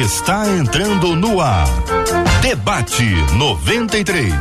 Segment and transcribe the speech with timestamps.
[0.00, 1.66] está entrando no ar.
[2.42, 4.32] Debate 93.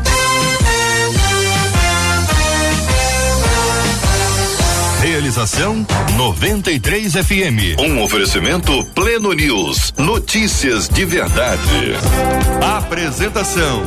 [5.02, 5.86] Realização
[6.18, 7.80] 93 FM.
[7.80, 9.94] Um oferecimento Pleno News.
[9.98, 11.94] Notícias de verdade.
[12.78, 13.84] Apresentação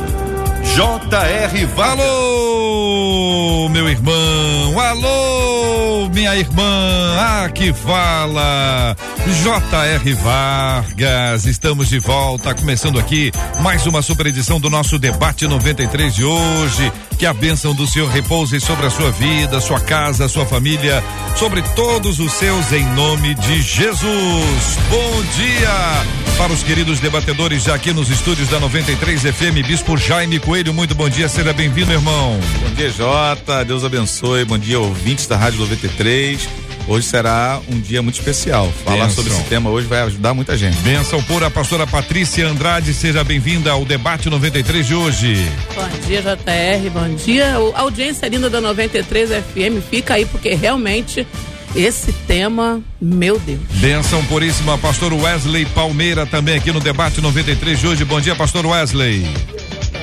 [0.75, 1.67] J.R.
[1.77, 8.95] Alô, meu irmão, alô, minha irmã, ah, que fala,
[9.27, 10.13] J.R.
[10.13, 16.23] Vargas, estamos de volta, começando aqui mais uma super edição do nosso debate 93 de
[16.23, 16.91] hoje.
[17.17, 21.03] Que a bênção do Senhor repouse sobre a sua vida, sua casa, sua família,
[21.35, 24.77] sobre todos os seus, em nome de Jesus.
[24.89, 30.39] Bom dia para os queridos debatedores já aqui nos estúdios da 93 FM, Bispo Jaime
[30.39, 30.73] Coelho.
[30.73, 32.39] Muito bom dia, seja bem-vindo, irmão.
[32.61, 33.65] Bom dia, Jota.
[33.65, 34.45] Deus abençoe.
[34.45, 36.68] Bom dia, ouvintes da Rádio 93.
[36.89, 38.67] Hoje será um dia muito especial.
[38.83, 39.23] Falar Benção.
[39.23, 40.75] sobre esse tema hoje vai ajudar muita gente.
[40.79, 45.47] Benção pura, pastora Patrícia Andrade, seja bem-vinda ao debate 93 de hoje.
[45.75, 46.89] Bom dia, JR.
[46.91, 47.57] Bom dia.
[47.75, 51.27] A audiência linda da 93 FM fica aí porque realmente
[51.75, 53.59] esse tema, meu Deus.
[53.75, 58.03] Benção puríssima, pastor Wesley Palmeira também aqui no debate 93 de hoje.
[58.03, 59.27] Bom dia, pastor Wesley.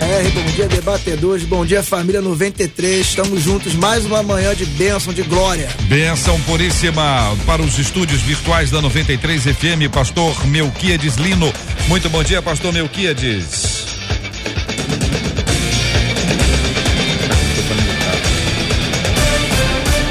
[0.00, 3.06] R, bom dia, debatedores, bom dia, família 93.
[3.06, 5.68] Estamos juntos mais uma manhã de bênção, de glória.
[5.82, 11.52] Bênção puríssima para os estúdios virtuais da 93 FM, pastor Melquiades Lino.
[11.88, 13.95] Muito bom dia, pastor Melquiades.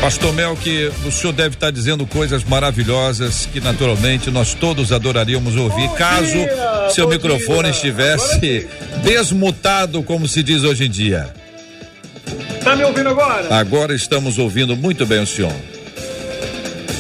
[0.06, 5.56] Pastor Mel, que o senhor deve estar dizendo coisas maravilhosas que naturalmente nós todos adoraríamos
[5.56, 7.72] ouvir, bom caso dia, seu microfone dia.
[7.72, 8.67] estivesse
[9.02, 11.34] desmutado, como se diz hoje em dia.
[12.64, 13.52] Tá me ouvindo agora?
[13.56, 15.52] Agora estamos ouvindo muito bem o senhor.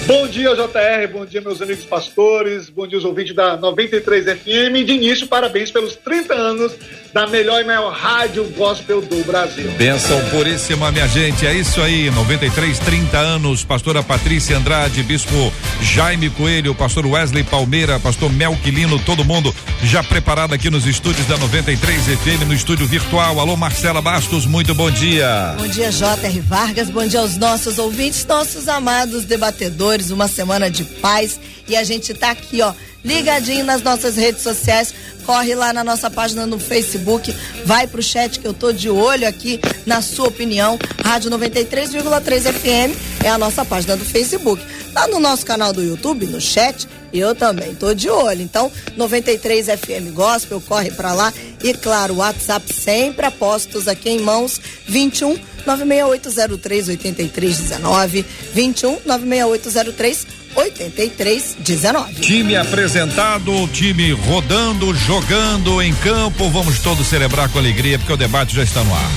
[0.07, 4.83] Bom dia, JR, bom dia, meus amigos pastores, bom dia, os ouvintes da 93 FM.
[4.83, 6.73] De início, parabéns pelos 30 anos
[7.15, 9.71] da melhor e maior rádio gospel do Brasil.
[9.77, 11.47] Benção puríssima, minha gente.
[11.47, 13.63] É isso aí, 93, 30 anos.
[13.63, 20.53] Pastora Patrícia Andrade, Bispo Jaime Coelho, Pastor Wesley Palmeira, Pastor Melquilino, todo mundo já preparado
[20.53, 23.39] aqui nos estúdios da 93 FM, no estúdio virtual.
[23.39, 25.55] Alô, Marcela Bastos, muito bom dia.
[25.57, 26.41] Bom dia, J.R.
[26.41, 26.89] Vargas.
[26.89, 30.09] Bom dia aos nossos ouvintes, nossos amados debatedores.
[30.09, 31.39] Uma semana de paz.
[31.65, 32.73] E a gente tá aqui, ó
[33.05, 34.93] ligadinho nas nossas redes sociais.
[35.25, 37.35] Corre lá na nossa página no Facebook,
[37.65, 40.77] vai pro chat que eu tô de olho aqui na sua opinião.
[41.03, 44.63] Rádio 93,3 FM é a nossa página do Facebook.
[44.93, 48.41] Lá no nosso canal do YouTube, no chat, eu também tô de olho.
[48.41, 51.33] Então, 93 FM Gospel, corre para lá.
[51.63, 62.21] E claro, WhatsApp sempre apostos aqui em mãos, 21 96803 8319, 21 96803 8319.
[62.21, 66.49] Time apresentado, time rodando, jogando em campo.
[66.49, 69.11] Vamos todos celebrar com alegria, porque o debate já está no ar.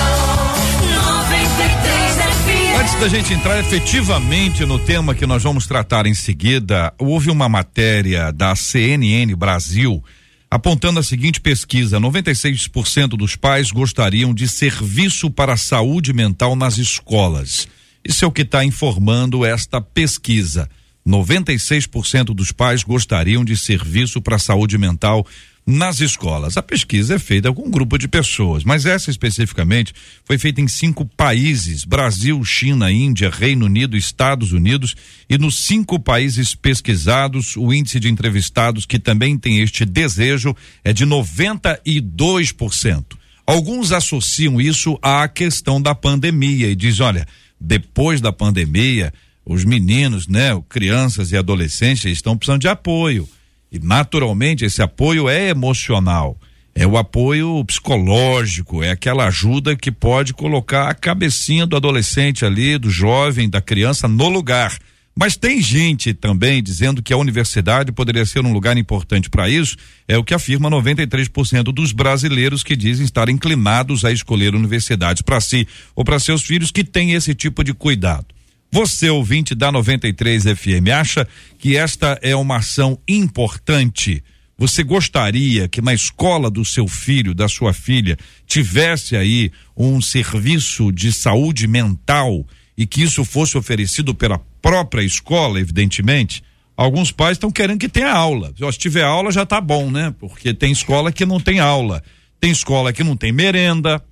[1.27, 2.81] 93 FM.
[2.81, 7.50] Antes da gente entrar efetivamente no tema que nós vamos tratar em seguida, houve uma
[7.50, 10.03] matéria da CNN Brasil
[10.50, 16.77] apontando a seguinte pesquisa: 96% dos pais gostariam de serviço para a saúde mental nas
[16.77, 17.67] escolas.
[18.04, 20.70] Isso é o que está informando esta pesquisa.
[21.08, 25.26] 96% dos pais gostariam de serviço para saúde mental
[25.66, 26.58] nas escolas.
[26.58, 29.94] A pesquisa é feita com um grupo de pessoas, mas essa especificamente
[30.24, 34.96] foi feita em cinco países: Brasil, China, Índia, Reino Unido, Estados Unidos.
[35.30, 40.92] E nos cinco países pesquisados, o índice de entrevistados que também tem este desejo é
[40.92, 43.04] de 92%.
[43.46, 47.28] Alguns associam isso à questão da pandemia e dizem: olha,
[47.59, 49.14] depois da pandemia,
[49.46, 53.28] os meninos, né, crianças e adolescentes estão precisando de apoio.
[53.72, 56.38] E naturalmente esse apoio é emocional,
[56.74, 62.78] é o apoio psicológico, é aquela ajuda que pode colocar a cabecinha do adolescente ali,
[62.78, 64.78] do jovem, da criança no lugar.
[65.19, 69.75] Mas tem gente também dizendo que a universidade poderia ser um lugar importante para isso,
[70.07, 75.42] é o que afirma 93% dos brasileiros que dizem estar inclinados a escolher universidades para
[75.42, 78.27] si ou para seus filhos que têm esse tipo de cuidado.
[78.71, 81.27] Você, ouvinte da 93 FM, acha
[81.57, 84.24] que esta é uma ação importante?
[84.57, 88.18] Você gostaria que na escola do seu filho, da sua filha,
[88.48, 95.59] tivesse aí um serviço de saúde mental e que isso fosse oferecido pela própria escola,
[95.59, 96.44] evidentemente,
[96.75, 98.53] alguns pais estão querendo que tenha aula.
[98.71, 100.13] Se tiver aula já tá bom, né?
[100.19, 102.03] Porque tem escola que não tem aula,
[102.39, 104.03] tem escola que não tem merenda,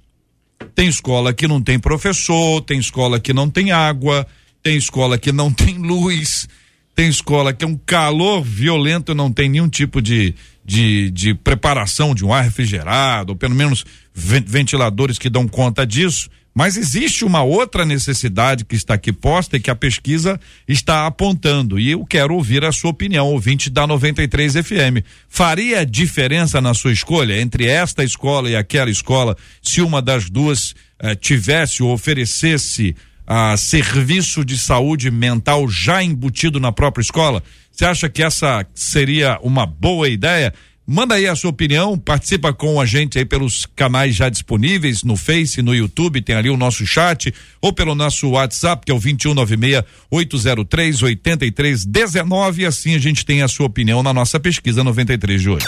[0.76, 4.28] tem escola que não tem professor, tem escola que não tem água,
[4.62, 6.48] tem escola que não tem luz,
[6.96, 10.34] tem escola que é um calor violento, não tem nenhum tipo de,
[10.66, 16.30] de, de preparação de um ar refrigerado, ou pelo menos ventiladores que dão conta disso.
[16.58, 21.80] Mas existe uma outra necessidade que está aqui posta e que a pesquisa está apontando.
[21.80, 25.06] E eu quero ouvir a sua opinião, ouvinte da 93 FM.
[25.30, 30.74] Faria diferença na sua escolha entre esta escola e aquela escola se uma das duas
[31.00, 32.96] eh, tivesse ou oferecesse
[33.28, 37.44] a ah, serviço de saúde mental já embutido na própria escola?
[37.72, 40.52] Você acha que essa seria uma boa ideia?
[40.90, 45.18] Manda aí a sua opinião, participa com a gente aí pelos canais já disponíveis no
[45.18, 49.00] Face, no YouTube, tem ali o nosso chat, ou pelo nosso WhatsApp, que é o
[49.00, 55.42] 2196 803 8319, e assim a gente tem a sua opinião na nossa pesquisa 93
[55.42, 55.66] de hoje.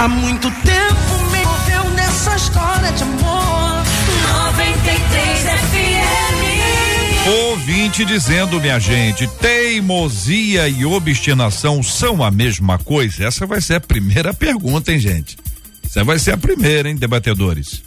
[0.00, 1.42] Há muito tempo me
[1.94, 3.21] nessa história de amor.
[7.92, 13.24] Dizendo, minha gente, teimosia e obstinação são a mesma coisa?
[13.24, 15.36] Essa vai ser a primeira pergunta, hein, gente?
[15.84, 17.82] Essa vai ser a primeira, hein, debatedores?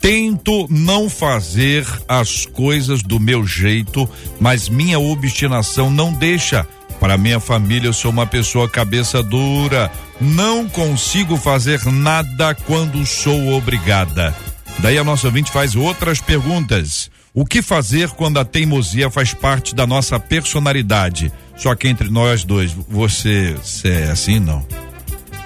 [0.00, 4.08] Tento não fazer as coisas do meu jeito,
[4.40, 6.66] mas minha obstinação não deixa.
[6.98, 9.92] Para minha família, eu sou uma pessoa cabeça dura.
[10.20, 14.34] Não consigo fazer nada quando sou obrigada.
[14.78, 17.10] Daí a nossa ouvinte faz outras perguntas.
[17.34, 21.32] O que fazer quando a teimosia faz parte da nossa personalidade?
[21.56, 24.66] Só que entre nós dois, você, você é assim, não?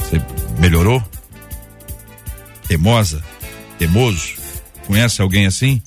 [0.00, 0.21] Você
[0.59, 1.03] melhorou?
[2.67, 3.23] Teimosa?
[3.79, 4.35] Teimoso?
[4.85, 5.81] Conhece alguém assim?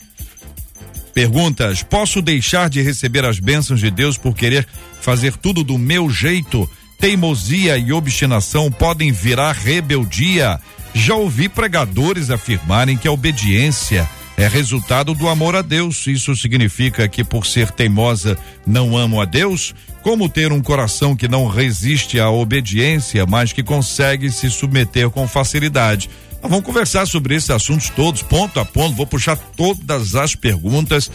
[1.13, 4.65] Perguntas: Posso deixar de receber as bênçãos de Deus por querer
[5.01, 6.69] fazer tudo do meu jeito?
[6.97, 10.59] Teimosia e obstinação podem virar rebeldia.
[10.93, 16.07] Já ouvi pregadores afirmarem que a obediência é resultado do amor a Deus.
[16.07, 19.75] Isso significa que por ser teimosa não amo a Deus?
[20.01, 25.27] Como ter um coração que não resiste à obediência, mas que consegue se submeter com
[25.27, 26.09] facilidade?
[26.41, 28.95] Nós vamos conversar sobre esses assuntos todos, ponto a ponto.
[28.95, 31.11] Vou puxar todas as perguntas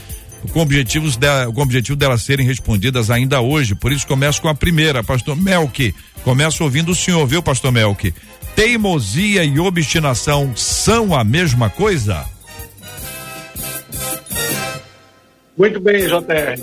[0.52, 3.74] com objetivos de, com o objetivo delas serem respondidas ainda hoje.
[3.74, 5.94] Por isso começo com a primeira, pastor Melk.
[6.22, 8.12] Começo ouvindo o senhor, viu, pastor Melk?
[8.54, 12.33] Teimosia e obstinação são a mesma coisa?
[15.56, 16.60] Muito bem, JR.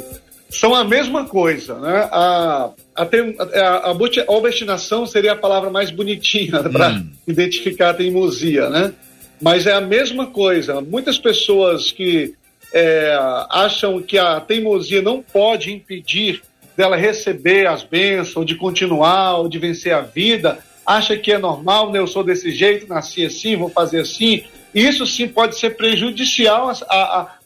[0.50, 2.10] São a mesma coisa, né?
[2.12, 7.08] A, a, a, a obstinação seria a palavra mais bonitinha para hum.
[7.26, 8.94] identificar a teimosia, né?
[9.42, 10.82] Mas é a mesma coisa.
[10.82, 12.36] Muitas pessoas que
[12.74, 13.18] é,
[13.50, 16.42] acham que a teimosia não pode impedir
[16.76, 21.92] dela receber as bênçãos, de continuar, ou de vencer a vida, acha que é normal,
[21.92, 22.00] né?
[22.00, 24.44] Eu sou desse jeito, nasci assim, vou fazer assim,
[24.74, 26.72] isso sim pode ser prejudicial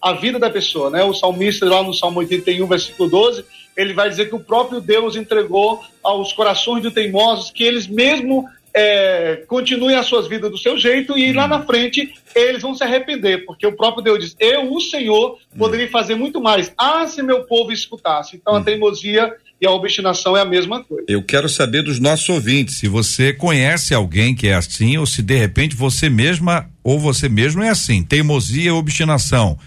[0.02, 1.04] à, vida da pessoa, né?
[1.04, 3.44] O salmista lá no Salmo 81, versículo 12,
[3.76, 8.48] ele vai dizer que o próprio Deus entregou aos corações de teimosos que eles mesmo
[8.74, 12.84] é, continuem as suas vidas do seu jeito e lá na frente eles vão se
[12.84, 16.72] arrepender, porque o próprio Deus diz: Eu, o Senhor, poderia fazer muito mais.
[16.78, 18.36] Ah, se meu povo escutasse.
[18.36, 21.06] Então a teimosia e a obstinação é a mesma coisa.
[21.08, 25.22] Eu quero saber dos nossos ouvintes se você conhece alguém que é assim ou se
[25.22, 28.04] de repente você mesma ou você mesmo é assim.
[28.04, 29.58] Teimosia e obstinação.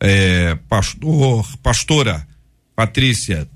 [0.00, 2.26] É, pastor, pastora,
[2.74, 3.46] Patrícia,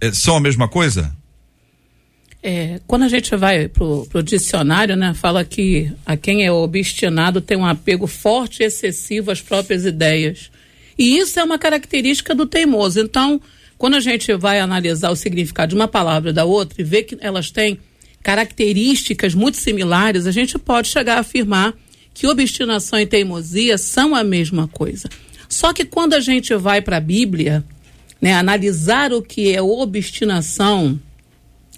[0.00, 1.16] é, são a mesma coisa?
[2.42, 7.40] É, quando a gente vai pro, pro dicionário, né, fala que a quem é obstinado
[7.40, 10.50] tem um apego forte e excessivo às próprias ideias.
[10.98, 12.98] E isso é uma característica do teimoso.
[12.98, 13.40] Então,
[13.78, 17.16] quando a gente vai analisar o significado de uma palavra da outra e ver que
[17.20, 17.78] elas têm
[18.24, 21.72] características muito similares, a gente pode chegar a afirmar
[22.16, 25.06] que obstinação e teimosia são a mesma coisa.
[25.50, 27.62] Só que quando a gente vai para a Bíblia,
[28.18, 30.98] né, analisar o que é obstinação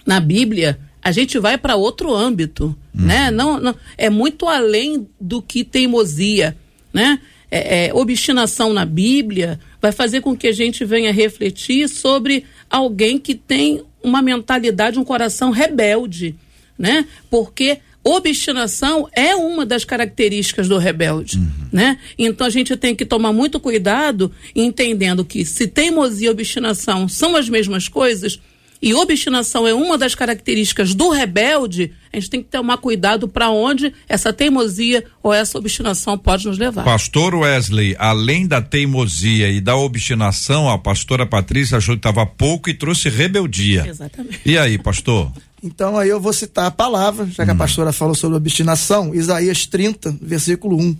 [0.06, 3.04] na Bíblia, a gente vai para outro âmbito, uhum.
[3.04, 3.32] né?
[3.32, 6.56] Não, não, é muito além do que teimosia,
[6.92, 7.18] né?
[7.50, 13.18] É, é, obstinação na Bíblia vai fazer com que a gente venha refletir sobre alguém
[13.18, 16.36] que tem uma mentalidade, um coração rebelde,
[16.78, 17.06] né?
[17.28, 17.80] Porque
[18.16, 21.48] obstinação é uma das características do rebelde, uhum.
[21.72, 21.98] né?
[22.18, 27.36] Então a gente tem que tomar muito cuidado entendendo que se teimosia e obstinação são
[27.36, 28.40] as mesmas coisas,
[28.80, 33.50] e obstinação é uma das características do rebelde, a gente tem que tomar cuidado para
[33.50, 36.84] onde essa teimosia ou essa obstinação pode nos levar.
[36.84, 42.70] Pastor Wesley, além da teimosia e da obstinação, a pastora Patrícia achou que estava pouco
[42.70, 43.84] e trouxe rebeldia.
[43.88, 44.40] Exatamente.
[44.46, 45.32] E aí, pastor?
[45.62, 47.54] Então aí eu vou citar a palavra, já que hum.
[47.54, 50.96] a pastora falou sobre obstinação, Isaías 30, versículo 1.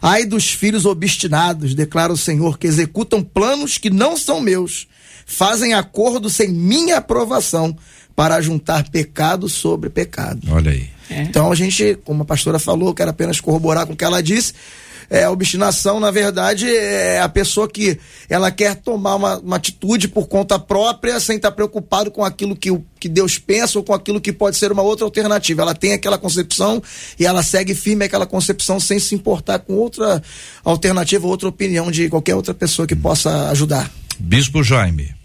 [0.00, 4.86] Ai dos filhos obstinados, declara o Senhor, que executam planos que não são meus
[5.28, 7.76] fazem acordo sem minha aprovação
[8.16, 10.40] para juntar pecado sobre pecado.
[10.50, 10.88] Olha aí.
[11.10, 11.22] É.
[11.22, 14.54] Então a gente, como a pastora falou, quero apenas corroborar com o que ela disse.
[15.10, 17.98] É, a obstinação, na verdade, é a pessoa que
[18.28, 22.70] ela quer tomar uma, uma atitude por conta própria, sem estar preocupado com aquilo que,
[22.70, 25.62] o, que Deus pensa ou com aquilo que pode ser uma outra alternativa.
[25.62, 26.82] Ela tem aquela concepção
[27.18, 30.22] e ela segue firme aquela concepção sem se importar com outra
[30.62, 33.90] alternativa, outra opinião de qualquer outra pessoa que possa ajudar.
[34.18, 35.17] Bispo Jaime.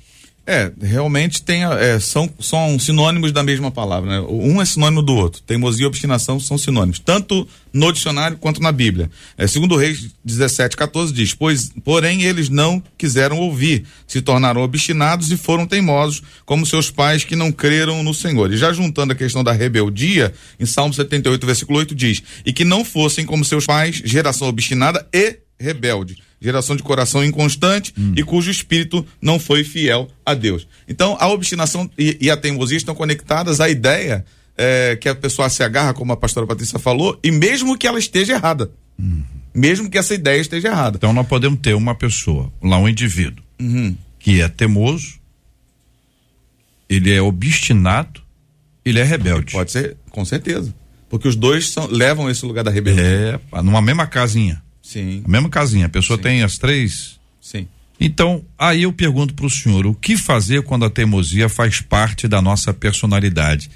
[0.45, 4.27] É, realmente tem, é, são, são sinônimos da mesma palavra, né?
[4.29, 5.41] Um é sinônimo do outro.
[5.41, 9.09] Teimosia e obstinação são sinônimos, tanto no dicionário quanto na Bíblia.
[9.37, 15.31] É, segundo Reis 17, 14 diz, pois, porém eles não quiseram ouvir, se tornaram obstinados
[15.31, 18.51] e foram teimosos, como seus pais que não creram no Senhor.
[18.51, 22.65] E já juntando a questão da rebeldia, em Salmo 78, versículo 8 diz, e que
[22.65, 28.13] não fossem como seus pais, geração obstinada e rebelde geração de coração inconstante hum.
[28.17, 30.67] e cujo espírito não foi fiel a Deus.
[30.87, 34.25] Então, a obstinação e, e a teimosia estão conectadas à ideia
[34.57, 37.97] é, que a pessoa se agarra, como a pastora Patrícia falou, e mesmo que ela
[37.97, 38.69] esteja errada.
[38.99, 39.23] Hum.
[39.53, 40.97] Mesmo que essa ideia esteja errada.
[40.97, 43.95] Então, nós podemos ter uma pessoa, lá um indivíduo, uhum.
[44.19, 45.19] que é teimoso,
[46.89, 48.21] ele é obstinado,
[48.83, 49.53] ele é rebelde.
[49.53, 50.73] Pode ser, com certeza.
[51.07, 53.39] Porque os dois são, levam esse lugar da rebeldia.
[53.53, 54.62] É, numa mesma casinha.
[54.93, 55.23] Sim.
[55.25, 55.87] A mesma casinha.
[55.87, 56.23] A pessoa Sim.
[56.23, 57.19] tem as três.
[57.41, 57.67] Sim.
[57.99, 62.27] Então, aí eu pergunto para o senhor, o que fazer quando a teimosia faz parte
[62.27, 63.71] da nossa personalidade?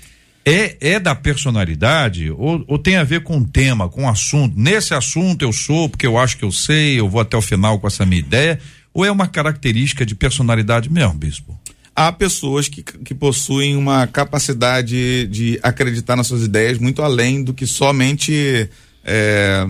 [0.46, 4.58] É, é da personalidade ou, ou tem a ver com o tema, com o assunto?
[4.58, 7.80] Nesse assunto eu sou, porque eu acho que eu sei, eu vou até o final
[7.80, 8.60] com essa minha ideia,
[8.94, 11.60] ou é uma característica de personalidade mesmo, bispo?
[11.94, 17.54] Há pessoas que, que possuem uma capacidade de acreditar nas suas ideias muito além do
[17.54, 18.70] que somente
[19.04, 19.68] é,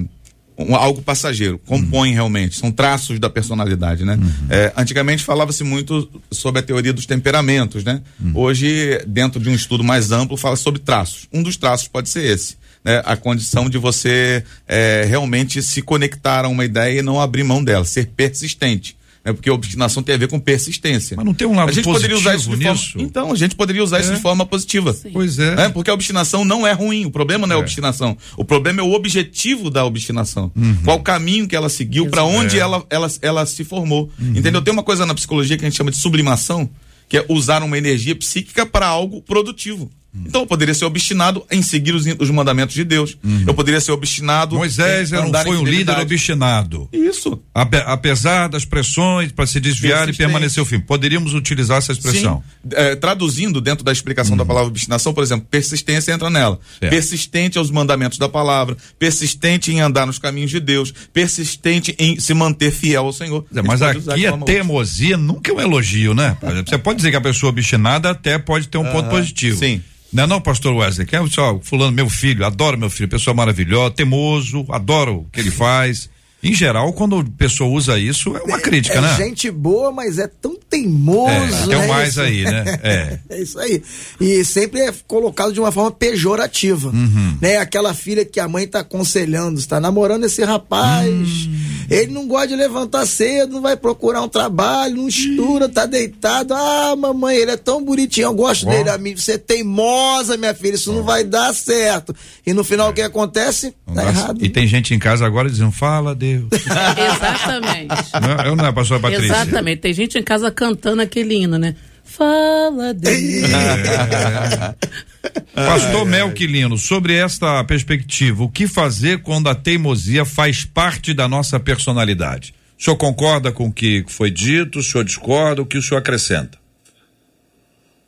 [0.57, 2.15] um, algo passageiro, compõe uhum.
[2.15, 4.15] realmente, são traços da personalidade, né?
[4.15, 4.31] Uhum.
[4.49, 8.01] É, antigamente falava-se muito sobre a teoria dos temperamentos, né?
[8.19, 8.31] Uhum.
[8.33, 11.27] Hoje, dentro de um estudo mais amplo, fala sobre traços.
[11.31, 12.57] Um dos traços pode ser esse.
[12.83, 13.01] Né?
[13.05, 17.63] A condição de você é, realmente se conectar a uma ideia e não abrir mão
[17.63, 18.96] dela, ser persistente
[19.27, 19.33] né?
[19.33, 21.17] Porque obstinação tem a ver com persistência.
[21.17, 22.93] Mas não tem um lado a gente poderia usar isso de nisso?
[22.93, 24.01] Forma, então, a gente poderia usar é.
[24.01, 24.93] isso de forma positiva.
[24.93, 25.09] Sim.
[25.11, 25.55] Pois é.
[25.55, 25.69] Né?
[25.69, 27.05] Porque a obstinação não é ruim.
[27.05, 27.59] O problema não é, é.
[27.59, 28.17] a obstinação.
[28.37, 30.51] O problema é o objetivo da obstinação.
[30.55, 30.77] Uhum.
[30.83, 32.61] Qual o caminho que ela seguiu, para onde é.
[32.61, 34.09] ela, ela, ela se formou.
[34.19, 34.33] Uhum.
[34.35, 34.61] Entendeu?
[34.61, 36.69] Tem uma coisa na psicologia que a gente chama de sublimação,
[37.09, 39.89] que é usar uma energia psíquica para algo produtivo.
[40.25, 43.17] Então eu poderia ser obstinado em seguir os, os mandamentos de Deus.
[43.23, 43.43] Uhum.
[43.47, 44.55] Eu poderia ser obstinado.
[44.55, 46.89] Moisés não foi um líder obstinado.
[46.91, 47.39] Isso.
[47.53, 50.79] Ape, apesar das pressões para se desviar e permanecer o fim.
[50.79, 52.43] Poderíamos utilizar essa expressão.
[52.71, 54.37] É, traduzindo dentro da explicação uhum.
[54.37, 56.59] da palavra obstinação, por exemplo, persistência entra nela.
[56.79, 56.91] Certo.
[56.91, 62.33] Persistente aos mandamentos da palavra, persistente em andar nos caminhos de Deus, persistente em se
[62.33, 63.45] manter fiel ao Senhor.
[63.55, 66.37] É, mas aqui a teimosia nunca é um elogio, né?
[66.65, 69.57] Você pode dizer que a pessoa obstinada até pode ter um ponto positivo.
[69.57, 69.81] Sim.
[70.17, 71.05] Não não, pastor Wesley?
[71.05, 75.39] Que é só, fulano, meu filho, adoro meu filho, pessoa maravilhosa, temoso, adoro o que
[75.39, 76.09] ele faz.
[76.41, 79.15] Em geral, quando a pessoa usa isso, é uma crítica, é né?
[79.17, 81.33] gente boa, mas é tão teimoso.
[81.33, 81.87] É, tem né?
[81.87, 82.21] mais isso.
[82.21, 82.63] aí, né?
[82.87, 83.19] É.
[83.29, 83.81] é isso aí.
[84.21, 86.89] E sempre é colocado de uma forma pejorativa.
[86.89, 87.37] Uhum.
[87.41, 87.57] Né?
[87.57, 91.07] Aquela filha que a mãe tá aconselhando, está namorando esse rapaz.
[91.07, 91.57] Hum.
[91.89, 96.53] Ele não gosta de levantar cedo, não vai procurar um trabalho, não estuda, tá deitado.
[96.53, 98.69] Ah, mamãe, ele é tão bonitinho, eu gosto oh.
[98.69, 98.89] dele.
[98.89, 100.95] A mim, você é teimosa, minha filha, isso oh.
[100.95, 102.15] não vai dar certo.
[102.45, 103.73] E no final, o que acontece?
[103.87, 104.43] Não tá errado.
[104.43, 106.49] E tem gente em casa agora dizendo, fala, Deus Deus.
[106.61, 108.11] Exatamente.
[108.21, 109.25] Não, eu não é, pastor Patrícia?
[109.25, 109.79] Exatamente.
[109.79, 111.75] Tem gente em casa cantando aquele hino, né?
[112.03, 113.17] Fala Deus.
[115.53, 121.59] Pastor Melquilino, sobre esta perspectiva, o que fazer quando a teimosia faz parte da nossa
[121.59, 122.53] personalidade?
[122.79, 124.79] O senhor concorda com o que foi dito?
[124.79, 125.61] O senhor discorda?
[125.61, 126.57] O que o senhor acrescenta?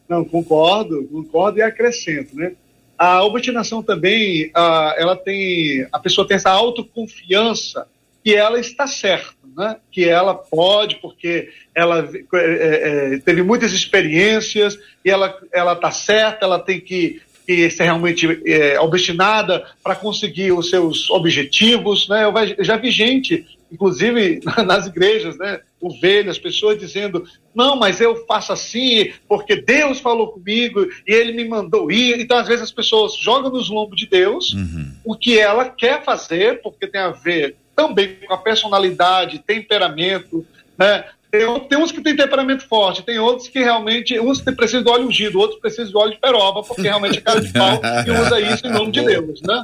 [0.08, 2.54] Não, concordo, concordo e acrescento, né?
[2.98, 7.88] A obstinação também, a, ela tem, a pessoa tem essa autoconfiança
[8.24, 9.78] que ela está certa, né?
[9.92, 16.60] que ela pode, porque ela é, é, teve muitas experiências e ela está certa, ela
[16.60, 22.08] tem que, que ser realmente é, obstinada para conseguir os seus objetivos.
[22.10, 22.26] Né?
[22.26, 25.62] Eu, eu já vi gente, inclusive nas igrejas, né?
[25.82, 27.24] ovelhas, pessoas dizendo:
[27.56, 32.20] não, mas eu faço assim porque Deus falou comigo e Ele me mandou ir.
[32.20, 34.92] Então, às vezes, as pessoas jogam nos lombos de Deus uhum.
[35.06, 40.46] o que ela quer fazer, porque tem a ver também com a personalidade, temperamento,
[40.78, 41.06] né?
[41.32, 44.90] Tem, tem, uns que têm temperamento forte, tem outros que realmente, uns que precisam de
[44.90, 48.12] óleo ungido, outros precisam de óleo de peroba, porque realmente é cara de pau e
[48.12, 49.64] usa isso em nome de Deus, né?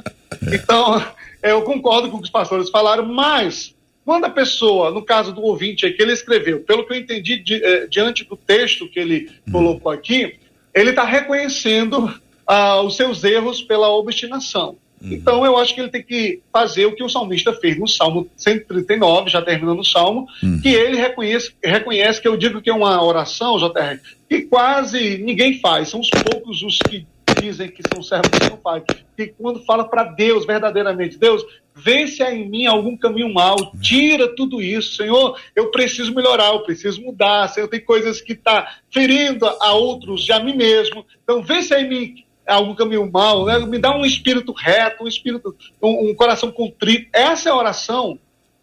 [0.52, 1.04] Então,
[1.42, 5.42] eu concordo com o que os pastores falaram, mas quando a pessoa, no caso do
[5.42, 9.00] ouvinte aí, que ele escreveu, pelo que eu entendi di, eh, diante do texto que
[9.00, 10.38] ele colocou aqui,
[10.72, 12.14] ele está reconhecendo
[12.46, 14.78] ah, os seus erros pela obstinação.
[15.00, 15.12] Uhum.
[15.12, 18.28] Então, eu acho que ele tem que fazer o que o salmista fez no Salmo
[18.36, 20.60] 139, já terminando o Salmo, uhum.
[20.60, 25.60] que ele reconhece, reconhece que eu digo que é uma oração, JR, que quase ninguém
[25.60, 27.06] faz, são os poucos os que
[27.40, 28.84] dizem que são servos que não fazem.
[29.16, 34.62] Que quando fala para Deus, verdadeiramente, Deus, vence em mim algum caminho mal, tira tudo
[34.62, 39.72] isso, Senhor, eu preciso melhorar, eu preciso mudar, Senhor, tem coisas que está ferindo a
[39.74, 43.58] outros e a mim mesmo, então vence em mim algum caminho mal, né?
[43.58, 47.08] me dá um espírito reto, um espírito, um, um coração contrito.
[47.12, 48.18] Essa é a oração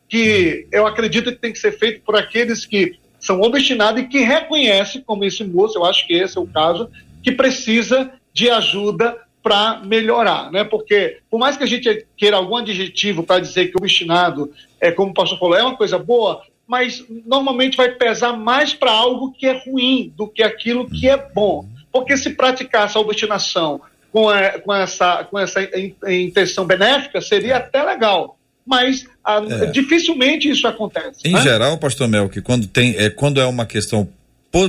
[0.08, 4.20] que eu acredito que tem que ser feita por aqueles que são obstinados e que
[4.20, 6.90] reconhecem, como esse moço, eu acho que esse é o caso,
[7.22, 10.64] que precisa de ajuda para melhorar, né?
[10.64, 15.12] Porque por mais que a gente queira algum adjetivo para dizer que obstinado é como
[15.12, 19.46] o pastor falou, é uma coisa boa, mas normalmente vai pesar mais para algo que
[19.46, 21.68] é ruim do que aquilo que é bom.
[21.94, 23.80] Porque se praticar essa obstinação
[24.12, 25.60] com, a, com, essa, com essa
[26.12, 28.38] intenção benéfica, seria até legal.
[28.66, 29.66] Mas a, é.
[29.68, 31.20] dificilmente isso acontece.
[31.24, 31.42] Em né?
[31.42, 34.10] geral, pastor Mel, que quando, tem, é, quando é uma questão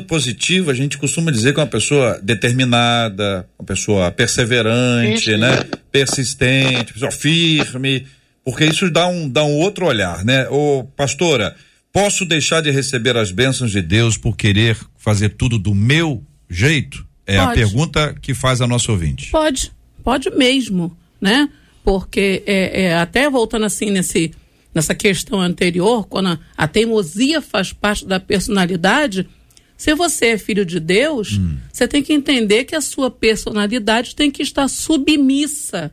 [0.08, 5.62] positiva, a gente costuma dizer que é uma pessoa determinada, uma pessoa perseverante, isso, né?
[5.92, 8.06] Persistente, pessoa firme,
[8.42, 10.48] porque isso dá um, dá um outro olhar, né?
[10.48, 11.54] Ô, pastora,
[11.92, 17.06] posso deixar de receber as bênçãos de Deus por querer fazer tudo do meu jeito?
[17.26, 17.50] É pode.
[17.50, 19.30] a pergunta que faz a nossa ouvinte.
[19.30, 21.48] Pode, pode mesmo, né?
[21.82, 24.32] Porque é, é, até voltando assim nesse,
[24.74, 29.28] nessa questão anterior, quando a, a, teimosia faz parte da personalidade,
[29.76, 31.56] se você é filho de Deus, hum.
[31.72, 35.92] você tem que entender que a sua personalidade tem que estar submissa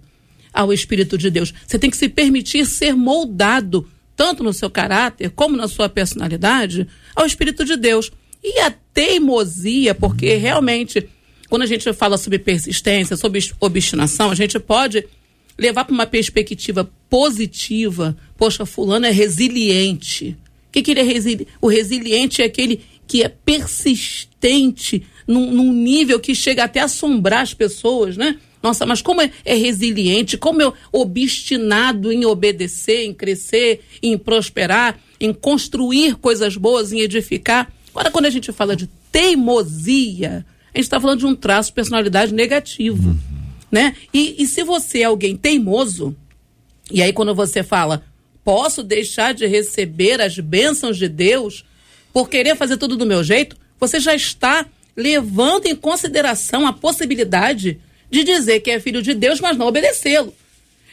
[0.53, 1.53] ao Espírito de Deus.
[1.65, 6.88] Você tem que se permitir ser moldado, tanto no seu caráter como na sua personalidade,
[7.15, 8.11] ao Espírito de Deus.
[8.43, 11.07] E a teimosia, porque realmente
[11.51, 15.05] quando a gente fala sobre persistência, sobre obstinação, a gente pode
[15.60, 18.16] levar para uma perspectiva positiva.
[18.37, 20.37] Poxa, fulano é resiliente.
[20.70, 21.51] O que, que ele é resiliente?
[21.59, 27.42] O resiliente é aquele que é persistente num, num, nível que chega até a assombrar
[27.42, 28.40] as pessoas, né?
[28.64, 34.98] Nossa, mas como é, é resiliente, como é obstinado em obedecer, em crescer, em prosperar,
[35.20, 37.70] em construir coisas boas, em edificar.
[37.90, 41.75] Agora, quando a gente fala de teimosia, a gente está falando de um traço de
[41.75, 43.10] personalidade negativo.
[43.10, 43.20] Uhum.
[43.72, 43.96] Né?
[44.14, 46.16] E, e se você é alguém teimoso,
[46.92, 48.03] e aí quando você fala,
[48.44, 51.64] posso deixar de receber as bênçãos de Deus
[52.14, 57.79] por querer fazer tudo do meu jeito, você já está levando em consideração a possibilidade
[58.10, 60.34] de dizer que é filho de Deus, mas não obedecê-lo.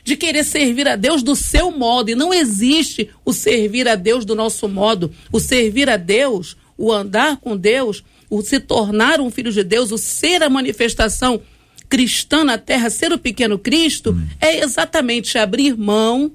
[0.05, 2.11] De querer servir a Deus do seu modo.
[2.11, 5.13] E não existe o servir a Deus do nosso modo.
[5.33, 9.91] O servir a Deus, o andar com Deus, o se tornar um filho de Deus,
[9.91, 11.41] o ser a manifestação
[11.89, 14.27] cristã na terra, ser o pequeno Cristo, hum.
[14.41, 16.31] é exatamente abrir mão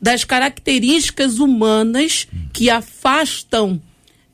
[0.00, 3.80] das características humanas que afastam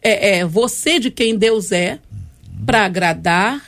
[0.03, 1.99] é, é, você de quem Deus é,
[2.65, 3.63] para agradar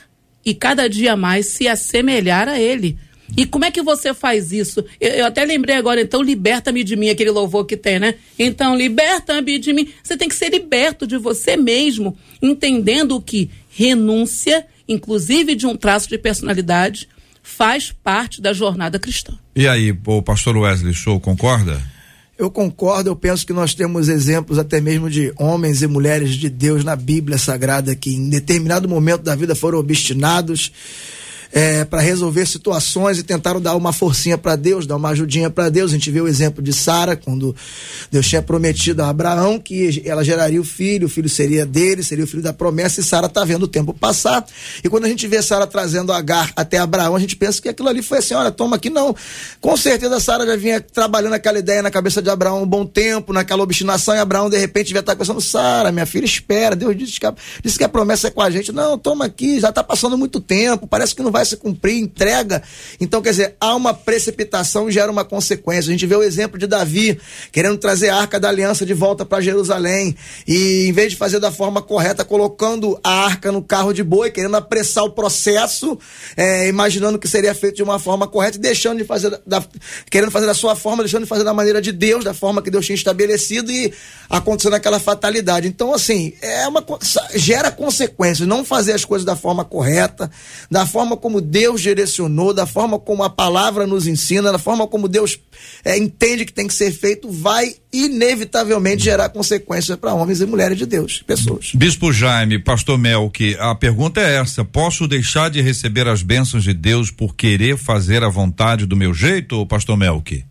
[0.45, 2.97] e cada dia mais se assemelhar a Ele.
[3.35, 4.83] E como é que você faz isso?
[4.99, 8.15] Eu, eu até lembrei agora, então, liberta-me de mim, aquele louvor que tem, né?
[8.37, 9.89] Então, liberta-me de mim.
[10.03, 16.07] Você tem que ser liberto de você mesmo, entendendo que renúncia, inclusive de um traço
[16.09, 17.09] de personalidade,
[17.41, 19.33] faz parte da jornada cristã.
[19.55, 21.81] E aí, o pastor Wesley Show concorda?
[22.37, 26.49] Eu concordo, eu penso que nós temos exemplos até mesmo de homens e mulheres de
[26.49, 30.71] Deus na Bíblia Sagrada que em determinado momento da vida foram obstinados
[31.53, 35.69] é, para resolver situações e tentaram dar uma forcinha para Deus, dar uma ajudinha para
[35.69, 35.91] Deus.
[35.91, 37.55] A gente vê o exemplo de Sara, quando
[38.11, 42.23] Deus tinha prometido a Abraão que ela geraria o filho, o filho seria dele, seria
[42.23, 44.43] o filho da promessa, e Sara está vendo o tempo passar.
[44.83, 47.87] E quando a gente vê Sara trazendo Agar até Abraão, a gente pensa que aquilo
[47.87, 49.15] ali foi assim: olha, toma aqui não.
[49.61, 53.31] Com certeza Sara já vinha trabalhando aquela ideia na cabeça de Abraão um bom tempo,
[53.31, 57.19] naquela obstinação, e Abraão de repente devia estar pensando: Sara, minha filha, espera, Deus disse
[57.19, 58.71] que, a, disse que a promessa é com a gente.
[58.71, 62.01] Não, toma aqui, já está passando muito tempo, parece que não vai vai se cumprir,
[62.01, 62.63] entrega.
[62.99, 65.89] Então, quer dizer, há uma precipitação e gera uma consequência.
[65.89, 67.19] A gente vê o exemplo de Davi
[67.51, 70.15] querendo trazer a arca da aliança de volta para Jerusalém
[70.47, 74.31] e, em vez de fazer da forma correta, colocando a arca no carro de boi,
[74.31, 75.97] querendo apressar o processo,
[76.37, 79.63] é, imaginando que seria feito de uma forma correta e deixando de fazer, da,
[80.09, 82.71] querendo fazer da sua forma, deixando de fazer da maneira de Deus, da forma que
[82.71, 83.93] Deus tinha estabelecido e
[84.29, 85.67] acontecendo aquela fatalidade.
[85.67, 86.83] Então, assim, é uma
[87.35, 88.47] gera consequências.
[88.47, 90.31] Não fazer as coisas da forma correta,
[90.71, 94.85] da forma como como Deus direcionou, da forma como a palavra nos ensina, da forma
[94.85, 95.39] como Deus
[95.83, 100.77] é, entende que tem que ser feito, vai inevitavelmente gerar consequências para homens e mulheres
[100.77, 101.71] de Deus, pessoas.
[101.73, 106.73] Bispo Jaime, Pastor Melk, a pergunta é essa: posso deixar de receber as bênçãos de
[106.73, 110.45] Deus por querer fazer a vontade do meu jeito, Pastor Melk?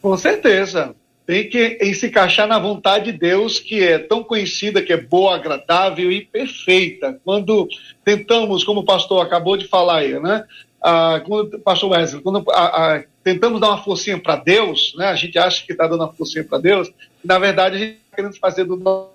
[0.00, 0.92] Com certeza.
[1.32, 5.34] Tem que se encaixar na vontade de Deus, que é tão conhecida, que é boa,
[5.34, 7.18] agradável e perfeita.
[7.24, 7.66] Quando
[8.04, 10.44] tentamos, como o pastor acabou de falar aí, né?
[10.82, 15.06] Ah, quando, pastor Wesley, quando ah, ah, tentamos dar uma forcinha para Deus, né?
[15.06, 16.92] A gente acha que está dando uma forcinha para Deus,
[17.24, 19.11] na verdade a gente está querendo fazer do nosso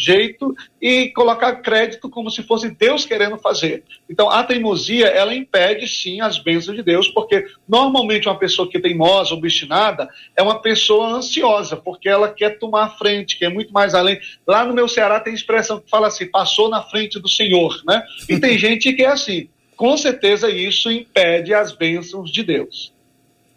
[0.00, 3.84] jeito e colocar crédito como se fosse Deus querendo fazer.
[4.08, 8.78] Então, a teimosia, ela impede sim as bênçãos de Deus, porque normalmente uma pessoa que
[8.78, 13.72] é teimosa, obstinada, é uma pessoa ansiosa, porque ela quer tomar a frente, quer muito
[13.72, 14.18] mais além.
[14.46, 18.02] Lá no meu Ceará tem expressão que fala assim, passou na frente do Senhor, né?
[18.28, 19.48] E tem gente que é assim.
[19.76, 22.92] Com certeza isso impede as bênçãos de Deus.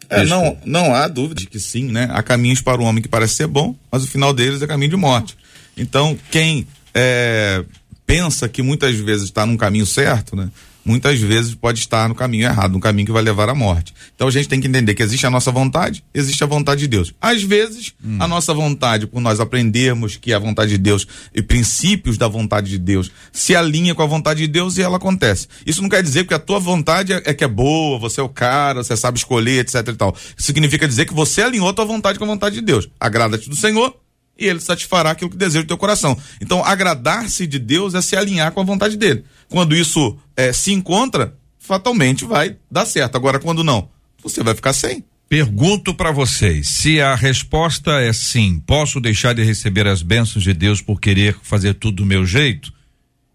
[0.08, 2.08] É, não, não há dúvida de que sim, né?
[2.12, 4.90] Há caminhos para o homem que parece ser bom, mas o final deles é caminho
[4.90, 5.36] de morte.
[5.76, 7.64] Então, quem é,
[8.06, 10.50] pensa que muitas vezes está num caminho certo, né?
[10.84, 13.94] Muitas vezes pode estar no caminho errado, no caminho que vai levar à morte.
[14.16, 16.88] Então a gente tem que entender que existe a nossa vontade, existe a vontade de
[16.88, 17.14] Deus.
[17.20, 18.16] Às vezes, hum.
[18.18, 22.68] a nossa vontade, por nós aprendermos que a vontade de Deus e princípios da vontade
[22.68, 25.46] de Deus se alinha com a vontade de Deus e ela acontece.
[25.64, 28.24] Isso não quer dizer que a tua vontade é, é que é boa, você é
[28.24, 30.16] o cara, você sabe escolher, etc e tal.
[30.36, 32.88] Isso significa dizer que você alinhou a tua vontade com a vontade de Deus.
[32.98, 33.96] Agrada-te do Senhor,
[34.38, 36.16] e ele satisfará aquilo que deseja do teu coração.
[36.40, 39.24] Então, agradar-se de Deus é se alinhar com a vontade dele.
[39.48, 43.16] Quando isso é, se encontra, fatalmente vai dar certo.
[43.16, 43.88] Agora, quando não,
[44.22, 45.04] você vai ficar sem.
[45.28, 50.52] Pergunto para vocês: se a resposta é sim, posso deixar de receber as bênçãos de
[50.52, 52.72] Deus por querer fazer tudo do meu jeito?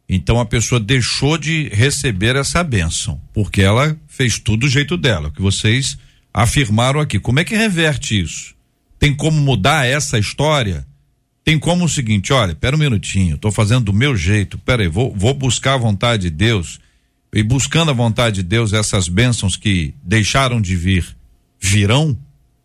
[0.09, 5.29] Então a pessoa deixou de receber essa bênção, porque ela fez tudo do jeito dela,
[5.29, 5.97] o que vocês
[6.33, 7.19] afirmaram aqui.
[7.19, 8.55] Como é que reverte isso?
[8.99, 10.85] Tem como mudar essa história?
[11.43, 14.89] Tem como o seguinte, olha, pera um minutinho, estou fazendo do meu jeito, pera aí,
[14.89, 16.79] vou, vou buscar a vontade de Deus,
[17.33, 21.05] e buscando a vontade de Deus, essas bênçãos que deixaram de vir,
[21.59, 22.17] virão?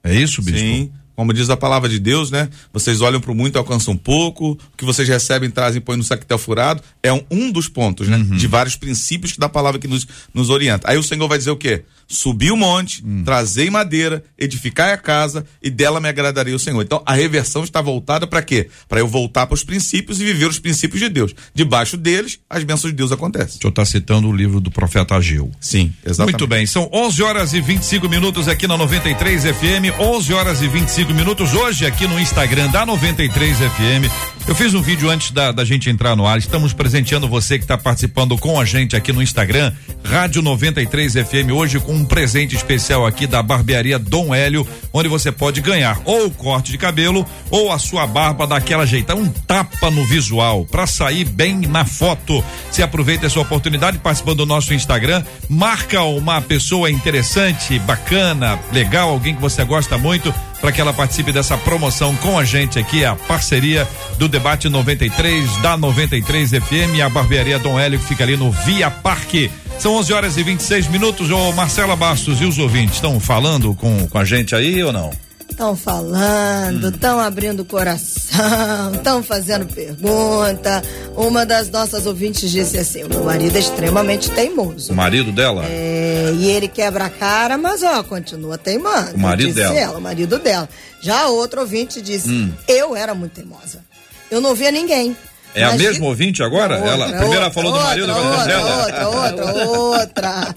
[0.03, 0.59] É isso, bispo?
[0.59, 2.49] Sim, como diz a palavra de Deus, né?
[2.73, 5.99] Vocês olham para o muito e alcançam pouco, o que vocês recebem, trazem e põem
[5.99, 8.17] no saquetel furado, é um, um dos pontos, né?
[8.17, 8.37] Uhum.
[8.37, 10.91] De vários princípios da palavra que nos, nos orienta.
[10.91, 11.85] Aí o Senhor vai dizer o quê?
[12.13, 13.23] Subir o monte, hum.
[13.25, 16.83] trazei madeira, edificar a casa e dela me agradaria o Senhor.
[16.83, 18.69] Então a reversão está voltada para quê?
[18.89, 21.35] Para eu voltar para os princípios e viver os princípios de Deus.
[21.55, 23.57] Debaixo deles, as bênçãos de Deus acontecem.
[23.57, 25.51] O senhor está citando o livro do profeta Ageu.
[25.61, 26.33] Sim, exatamente.
[26.33, 30.69] Muito bem, são 11 horas e 25 minutos aqui na 93 FM, 11 horas e
[30.69, 34.33] 25 minutos hoje aqui no Instagram da 93 FM.
[34.47, 36.37] Eu fiz um vídeo antes da, da gente entrar no ar.
[36.37, 39.73] Estamos presenteando você que está participando com a gente aqui no Instagram,
[40.05, 45.31] Rádio 93 FM, hoje com um presente especial aqui da barbearia Dom Hélio, onde você
[45.31, 50.05] pode ganhar ou corte de cabelo ou a sua barba daquela jeita, um tapa no
[50.05, 52.45] visual para sair bem na foto.
[52.73, 59.35] Se aproveita essa oportunidade participando do nosso Instagram, marca uma pessoa interessante, bacana, legal, alguém
[59.35, 63.17] que você gosta muito para que ela participe dessa promoção com a gente aqui, a
[63.17, 68.53] parceria do Debate 93 da 93 FM, a barbearia Dom Hélio que fica ali no
[68.53, 69.51] Via Parque.
[69.81, 71.33] São 11 horas e 26 minutos.
[71.33, 75.11] Ô Marcela Bastos e os ouvintes estão falando com, com a gente aí ou não?
[75.53, 77.21] Estão falando, estão hum.
[77.21, 80.83] abrindo o coração, estão fazendo pergunta.
[81.15, 84.91] Uma das nossas ouvintes disse assim: o meu marido é extremamente teimoso.
[84.91, 85.63] O marido dela?
[85.67, 89.15] É, e ele quebra a cara, mas ó, continua teimando.
[89.15, 89.79] O marido dela?
[89.79, 90.67] Ela, o marido dela.
[91.03, 92.51] Já outro ouvinte disse: hum.
[92.67, 93.85] eu era muito teimosa.
[94.31, 95.15] Eu não via ninguém.
[95.55, 96.77] É a mesma ouvinte agora?
[96.77, 98.85] Outra, ela, primeiro ela falou outra, do marido, agora outra, dela.
[98.85, 100.57] Outra, outra, outra.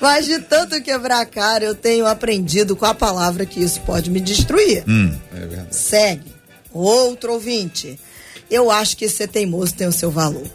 [0.00, 4.10] Mas de tanto quebrar a cara, eu tenho aprendido com a palavra que isso pode
[4.10, 4.82] me destruir.
[4.88, 5.76] Hum, é verdade.
[5.76, 6.32] Segue.
[6.72, 7.98] Outro ouvinte.
[8.50, 10.46] Eu acho que ser teimoso tem o seu valor.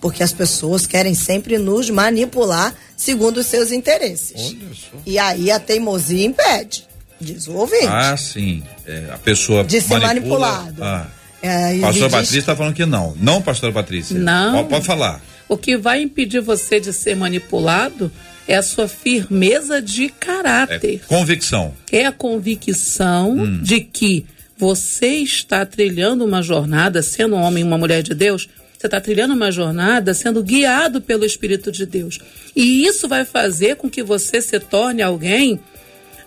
[0.00, 4.54] Porque as pessoas querem sempre nos manipular segundo os seus interesses.
[5.04, 6.86] E aí a teimosia impede,
[7.20, 7.86] diz o ouvinte.
[7.88, 8.62] Ah, sim.
[8.86, 10.48] É, a pessoa de ser manipula...
[10.48, 10.84] manipulado.
[10.84, 11.06] Ah.
[11.42, 13.14] É, pastor Patrícia está falando que não.
[13.20, 14.18] Não, pastor Patrícia.
[14.18, 14.54] Não.
[14.54, 15.20] Pode, pode, falar.
[15.48, 18.10] O que vai impedir você de ser manipulado
[18.48, 21.00] é a sua firmeza de caráter.
[21.04, 21.74] É convicção.
[21.92, 23.60] É a convicção hum.
[23.62, 28.48] de que você está trilhando uma jornada, sendo um homem e uma mulher de Deus,
[28.78, 32.18] você está trilhando uma jornada sendo guiado pelo Espírito de Deus.
[32.54, 35.60] E isso vai fazer com que você se torne alguém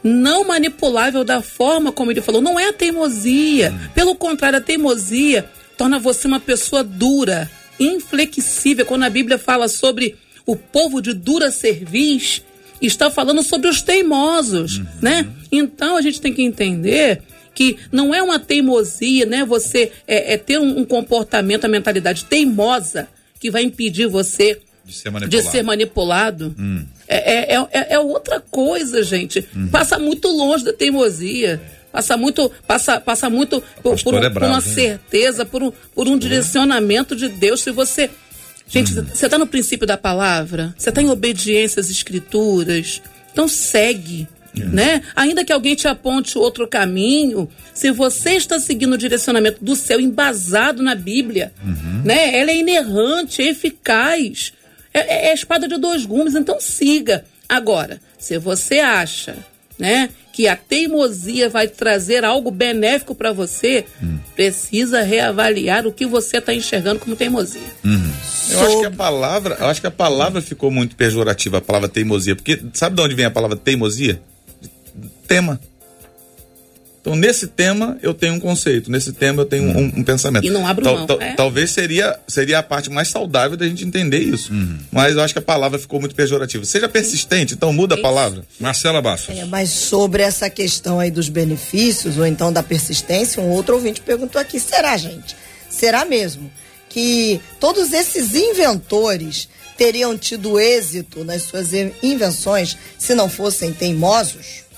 [0.04, 2.42] não manipulável da forma como ele falou.
[2.42, 3.74] Não é a teimosia.
[3.94, 8.86] Pelo contrário, a teimosia torna você uma pessoa dura, inflexível.
[8.86, 12.42] Quando a Bíblia fala sobre o povo de dura cerviz,
[12.82, 14.86] está falando sobre os teimosos, uhum.
[15.02, 15.28] né?
[15.52, 17.22] Então a gente tem que entender
[17.54, 19.44] que não é uma teimosia, né?
[19.46, 23.08] Você é, é ter um, um, comportamento, a mentalidade teimosa
[23.40, 25.45] que vai impedir você de ser manipulado.
[25.45, 26.56] De ser manipulado.
[26.58, 26.86] Hum.
[27.08, 29.47] É, é, é, é, outra coisa, gente.
[29.56, 29.67] Uhum.
[29.67, 31.62] Passa muito longe da teimosia.
[31.91, 34.62] Passa muito, passa, passa muito por, por, é bravo, por uma hein?
[34.62, 37.62] certeza, por um, por um direcionamento de Deus.
[37.62, 38.10] Se você.
[38.67, 39.06] Gente, uhum.
[39.06, 43.02] você está no princípio da palavra, você está em obediência às escrituras.
[43.32, 44.28] Então segue.
[44.56, 44.65] É.
[44.65, 45.02] Né?
[45.15, 49.99] Ainda que alguém te aponte outro caminho, se você está seguindo o direcionamento do céu
[49.99, 52.02] embasado na Bíblia, uhum.
[52.04, 52.38] né?
[52.38, 54.54] Ela é inerrante, é eficaz.
[55.00, 57.26] É, é, é espada de dois gumes, então siga.
[57.48, 59.38] Agora, se você acha,
[59.78, 64.20] né, que a teimosia vai trazer algo benéfico para você, hum.
[64.36, 67.62] precisa reavaliar o que você está enxergando como teimosia.
[67.84, 68.12] Uhum.
[68.52, 71.90] Eu acho que a palavra, eu acho que a palavra ficou muito pejorativa, a palavra
[71.90, 74.22] teimosia, porque sabe de onde vem a palavra teimosia?
[75.28, 75.60] Tema.
[77.02, 80.46] Então, nesse tema, eu tenho um conceito, nesse tema, eu tenho um, um pensamento.
[80.46, 81.08] E não abre tal, mão.
[81.08, 81.34] Tal, é.
[81.34, 84.52] Talvez seria, seria a parte mais saudável da gente entender isso.
[84.52, 84.78] Uhum.
[84.92, 86.66] Mas eu acho que a palavra ficou muito pejorativa.
[86.66, 88.44] Seja persistente, então muda a palavra.
[88.60, 89.38] Marcela Bastos.
[89.38, 94.02] É, mas sobre essa questão aí dos benefícios, ou então da persistência, um outro ouvinte
[94.02, 95.38] perguntou aqui: será, gente?
[95.70, 96.52] Será mesmo
[96.90, 101.70] que todos esses inventores teriam tido êxito nas suas
[102.04, 104.69] invenções se não fossem teimosos?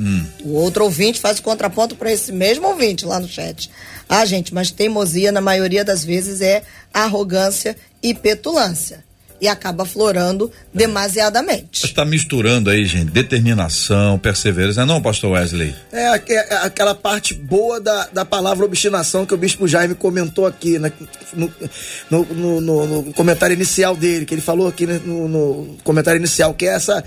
[0.00, 0.24] Hum.
[0.42, 3.70] O outro ouvinte faz o contraponto para esse mesmo ouvinte lá no chat.
[4.08, 9.04] Ah, gente, mas teimosia na maioria das vezes é arrogância e petulância.
[9.42, 11.86] E acaba florando demasiadamente.
[11.86, 15.74] Está misturando aí, gente, determinação, perseverança, não, pastor Wesley?
[15.90, 20.78] É, é, aquela parte boa da, da palavra obstinação que o bispo Jaime comentou aqui,
[20.78, 20.92] né,
[21.32, 21.50] no,
[22.10, 26.52] no, no, no, comentário inicial dele, que ele falou aqui né, no, no comentário inicial,
[26.52, 27.02] que é essa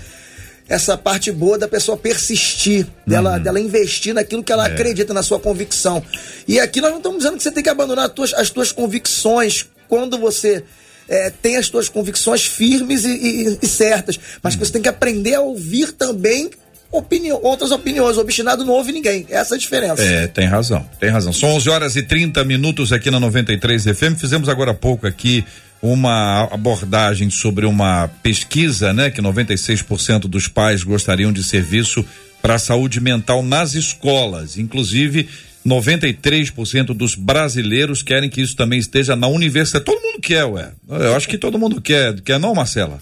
[0.68, 3.42] essa parte boa da pessoa persistir, dela, uhum.
[3.42, 4.72] dela investir naquilo que ela é.
[4.72, 6.02] acredita, na sua convicção.
[6.48, 8.72] E aqui nós não estamos dizendo que você tem que abandonar as tuas, as tuas
[8.72, 10.64] convicções quando você
[11.08, 14.60] é, tem as tuas convicções firmes e, e, e certas, mas uhum.
[14.60, 16.50] que você tem que aprender a ouvir também
[16.90, 18.16] opinião, outras opiniões.
[18.16, 19.26] O obstinado não ouve ninguém.
[19.28, 20.02] Essa é a diferença.
[20.02, 21.32] É, tem razão, tem razão.
[21.32, 24.18] São 11 horas e 30 minutos aqui na 93 FM.
[24.18, 25.44] Fizemos agora há pouco aqui
[25.84, 32.02] uma abordagem sobre uma pesquisa, né, que 96% dos pais gostariam de serviço
[32.40, 35.28] para a saúde mental nas escolas, inclusive
[35.66, 39.84] 93% dos brasileiros querem que isso também esteja na universidade.
[39.84, 40.72] Todo mundo quer, ué.
[40.88, 42.98] Eu acho que todo mundo quer, quer não, Marcela?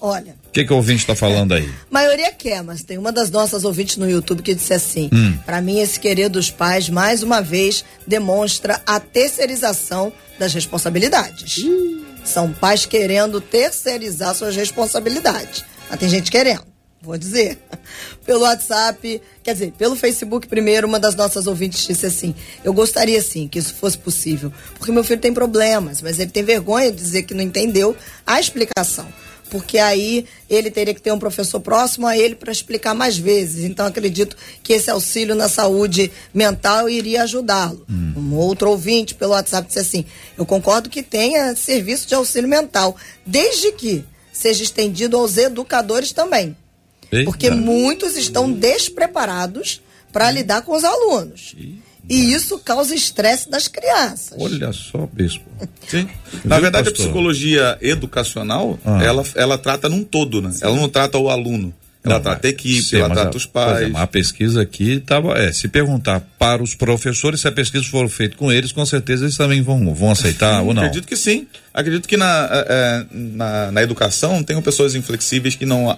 [0.00, 0.36] Olha.
[0.54, 1.68] O que, que o ouvinte está falando aí?
[1.68, 5.36] A maioria quer, mas tem uma das nossas ouvintes no YouTube que disse assim: hum.
[5.44, 11.64] para mim, esse querer dos pais, mais uma vez, demonstra a terceirização das responsabilidades.
[11.64, 12.04] Hum.
[12.24, 15.64] São pais querendo terceirizar suas responsabilidades.
[15.90, 16.62] Mas tem gente querendo,
[17.02, 17.58] vou dizer.
[18.24, 23.20] Pelo WhatsApp, quer dizer, pelo Facebook primeiro, uma das nossas ouvintes disse assim: Eu gostaria
[23.20, 26.96] sim que isso fosse possível, porque meu filho tem problemas, mas ele tem vergonha de
[26.96, 29.06] dizer que não entendeu a explicação
[29.50, 33.64] porque aí ele teria que ter um professor próximo a ele para explicar mais vezes.
[33.64, 37.84] Então acredito que esse auxílio na saúde mental iria ajudá-lo.
[37.88, 38.12] Hum.
[38.16, 40.04] Um outro ouvinte pelo WhatsApp disse assim:
[40.36, 46.56] eu concordo que tenha serviço de auxílio mental, desde que seja estendido aos educadores também.
[47.12, 47.24] Eita.
[47.24, 49.80] Porque muitos estão despreparados
[50.12, 51.54] para lidar com os alunos.
[52.08, 54.36] E isso causa estresse das crianças.
[54.38, 55.44] Olha só, bispo.
[55.88, 56.08] Sim.
[56.44, 57.04] Na verdade, pastor?
[57.04, 59.02] a psicologia educacional, ah.
[59.02, 60.50] ela, ela trata num todo, né?
[60.52, 60.64] Sim.
[60.64, 61.72] Ela não trata o aluno.
[62.04, 63.80] Ela não, trata a equipe, sim, ela trata a, os pais.
[63.80, 65.38] Exemplo, a pesquisa aqui estava.
[65.38, 69.24] É, se perguntar para os professores se a pesquisa for feita com eles, com certeza
[69.24, 70.82] eles também vão, vão aceitar ou não.
[70.82, 71.46] Acredito que sim.
[71.72, 75.96] Acredito que na, é, é na, na educação tem pessoas inflexíveis que não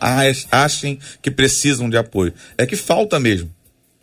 [0.53, 2.33] achem que precisam de apoio.
[2.57, 3.51] É que falta mesmo.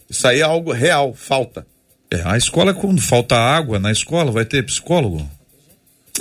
[0.09, 1.65] Isso aí é algo real, falta.
[2.13, 5.27] É, a escola, quando falta água na escola, vai ter psicólogo?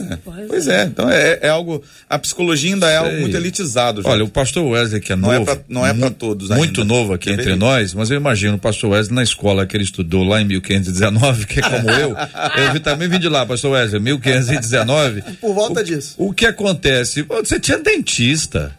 [0.00, 0.16] É,
[0.48, 1.82] pois é, então é, é, algo.
[2.08, 4.00] A psicologia ainda é algo muito elitizado.
[4.00, 4.08] Já.
[4.08, 5.50] Olha, o pastor Wesley, que é não novo.
[5.50, 6.64] É pra, não é para todos ainda.
[6.64, 7.52] Muito novo aqui Deveria.
[7.52, 10.46] entre nós, mas eu imagino o pastor Wesley na escola que ele estudou lá em
[10.46, 12.16] 1519, que é como eu.
[12.74, 15.22] Eu também vim de lá, pastor Wesley, 1519.
[15.38, 16.14] Por volta o, disso.
[16.16, 17.22] O que acontece?
[17.22, 18.74] Você tinha dentista.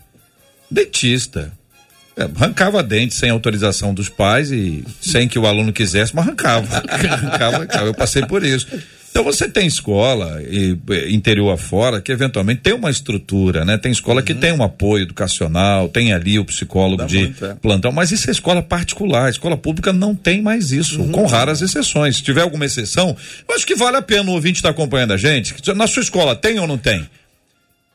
[0.70, 1.52] Dentista.
[2.16, 6.78] É, arrancava dente sem autorização dos pais e sem que o aluno quisesse, mas arrancava.
[6.88, 7.86] arrancava, arrancava.
[7.88, 8.68] Eu passei por isso.
[9.14, 10.76] Então você tem escola e,
[11.12, 13.78] interior afora que eventualmente tem uma estrutura, né?
[13.78, 14.26] Tem escola uhum.
[14.26, 17.54] que tem um apoio educacional, tem ali o psicólogo Dá de muito, é.
[17.54, 19.28] plantão, mas isso é escola particular.
[19.28, 21.12] A escola pública não tem mais isso, uhum.
[21.12, 22.16] com raras exceções.
[22.16, 23.16] Se tiver alguma exceção,
[23.48, 25.54] eu acho que vale a pena o ouvinte estar acompanhando a gente.
[25.76, 27.08] Na sua escola tem ou não tem?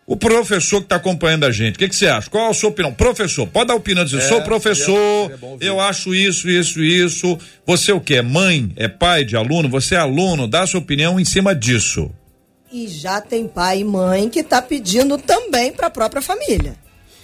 [0.09, 2.31] O professor que está acompanhando a gente, o que, que, você acha?
[2.31, 2.95] Qual a sua opinião?
[2.95, 7.39] Professor, pode dar opinião, dizer, é, sou professor, seria, seria eu acho isso, isso, isso.
[7.67, 8.15] Você o que?
[8.15, 12.11] É mãe, é pai de aluno, você é aluno, dá sua opinião em cima disso.
[12.73, 16.75] E já tem pai e mãe que está pedindo também para a própria família.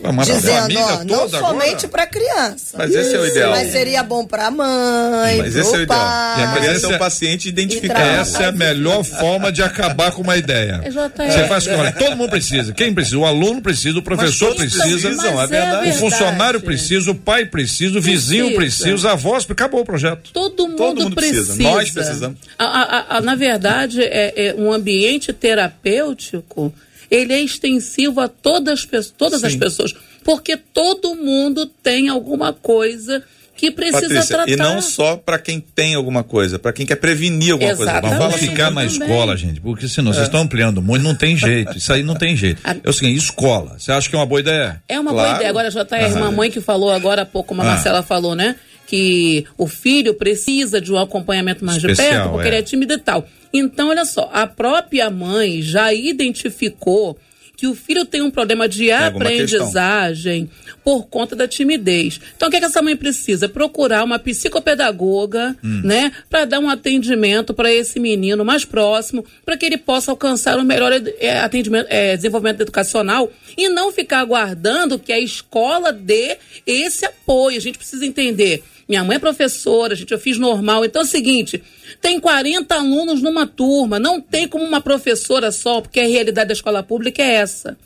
[0.00, 2.76] Mas dizendo, ó, não somente para criança.
[2.76, 3.50] Mas esse é o ideal.
[3.52, 5.98] Mas seria bom para a mãe, mas esse é o ideal.
[6.00, 8.00] Pai, e a criança é o paciente identificado.
[8.00, 10.80] Essa é a melhor forma de acabar com uma ideia.
[10.84, 12.72] É, Você faz que todo mundo precisa.
[12.72, 13.18] Quem precisa?
[13.18, 15.90] O aluno precisa, o professor precisa, precisam, é verdade.
[15.90, 20.30] o funcionário precisa, o pai precisa, o vizinho precisa, os avós, acabou o projeto.
[20.32, 21.54] Todo mundo, todo mundo precisa.
[21.54, 21.62] precisa.
[21.62, 22.38] Nós precisamos.
[22.58, 26.72] A, a, a, na verdade, é, é um ambiente terapêutico
[27.14, 33.22] ele é extensivo a todas, todas as pessoas, porque todo mundo tem alguma coisa
[33.56, 34.50] que precisa Patrícia, tratar.
[34.50, 38.00] E não só para quem tem alguma coisa, para quem quer prevenir alguma Exatamente.
[38.00, 38.14] coisa.
[38.16, 40.14] Não vamos ficar na escola, gente, porque senão é.
[40.14, 41.78] vocês estão ampliando muito, não tem jeito.
[41.78, 42.60] Isso aí não tem jeito.
[42.64, 43.78] É o seguinte, escola.
[43.78, 44.82] Você acha que é uma boa ideia?
[44.88, 45.28] É uma claro.
[45.28, 45.50] boa ideia.
[45.50, 47.68] Agora já tá a irmã mãe que falou agora há pouco, como a ah.
[47.68, 48.56] Marcela falou, né?
[48.86, 52.50] Que o filho precisa de um acompanhamento mais Especial, de perto, porque é.
[52.50, 53.26] ele é tímido e tal.
[53.52, 57.16] Então, olha só, a própria mãe já identificou
[57.56, 60.50] que o filho tem um problema de aprendizagem
[60.84, 62.20] por conta da timidez.
[62.36, 63.48] Então, o que, é que essa mãe precisa?
[63.48, 65.80] Procurar uma psicopedagoga, hum.
[65.82, 70.58] né, para dar um atendimento para esse menino mais próximo, para que ele possa alcançar
[70.58, 76.36] o melhor é, atendimento, é, desenvolvimento educacional e não ficar aguardando que a escola dê
[76.66, 77.56] esse apoio.
[77.56, 78.62] A gente precisa entender.
[78.86, 80.84] Minha mãe é professora, gente, eu fiz normal.
[80.84, 81.62] Então é o seguinte:
[82.02, 86.52] tem 40 alunos numa turma, não tem como uma professora só, porque a realidade da
[86.52, 87.78] escola pública é essa.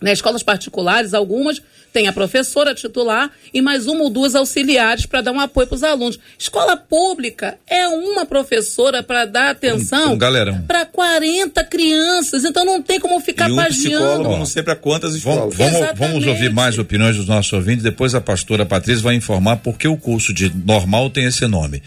[0.00, 1.62] Nas escolas particulares, algumas
[1.94, 5.76] tem a professora titular e mais uma ou duas auxiliares para dar um apoio para
[5.76, 6.18] os alunos.
[6.36, 12.82] Escola pública é uma professora para dar atenção um, um para 40 crianças, então não
[12.82, 14.24] tem como ficar e um pagiando.
[14.24, 15.54] não sei para quantas escolas.
[15.54, 19.58] Vamos, vamos, vamos, ouvir mais opiniões dos nossos ouvintes, depois a pastora Patrícia vai informar
[19.58, 21.80] por que o curso de normal tem esse nome.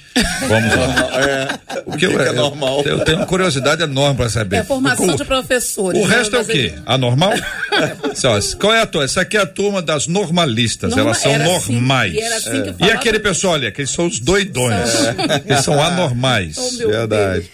[0.48, 1.10] Vamos lá.
[1.20, 2.82] é, o que, é, é normal?
[2.86, 4.56] Eu, eu, tenho uma curiosidade enorme para saber.
[4.56, 6.02] É a formação o, de professores.
[6.02, 6.16] O né?
[6.16, 6.74] resto é o quê?
[6.86, 7.34] Anormal?
[8.58, 9.04] Qual é a turma?
[9.04, 12.16] Essa aqui é a turma da as normalistas, Norma, elas são assim, normais.
[12.16, 12.86] Assim, e, assim é.
[12.86, 14.90] e, aquele pessoal, olha, que eles são os doidões.
[14.90, 15.16] São...
[15.46, 16.56] eles são anormais.
[16.68, 17.50] Oh, Verdade.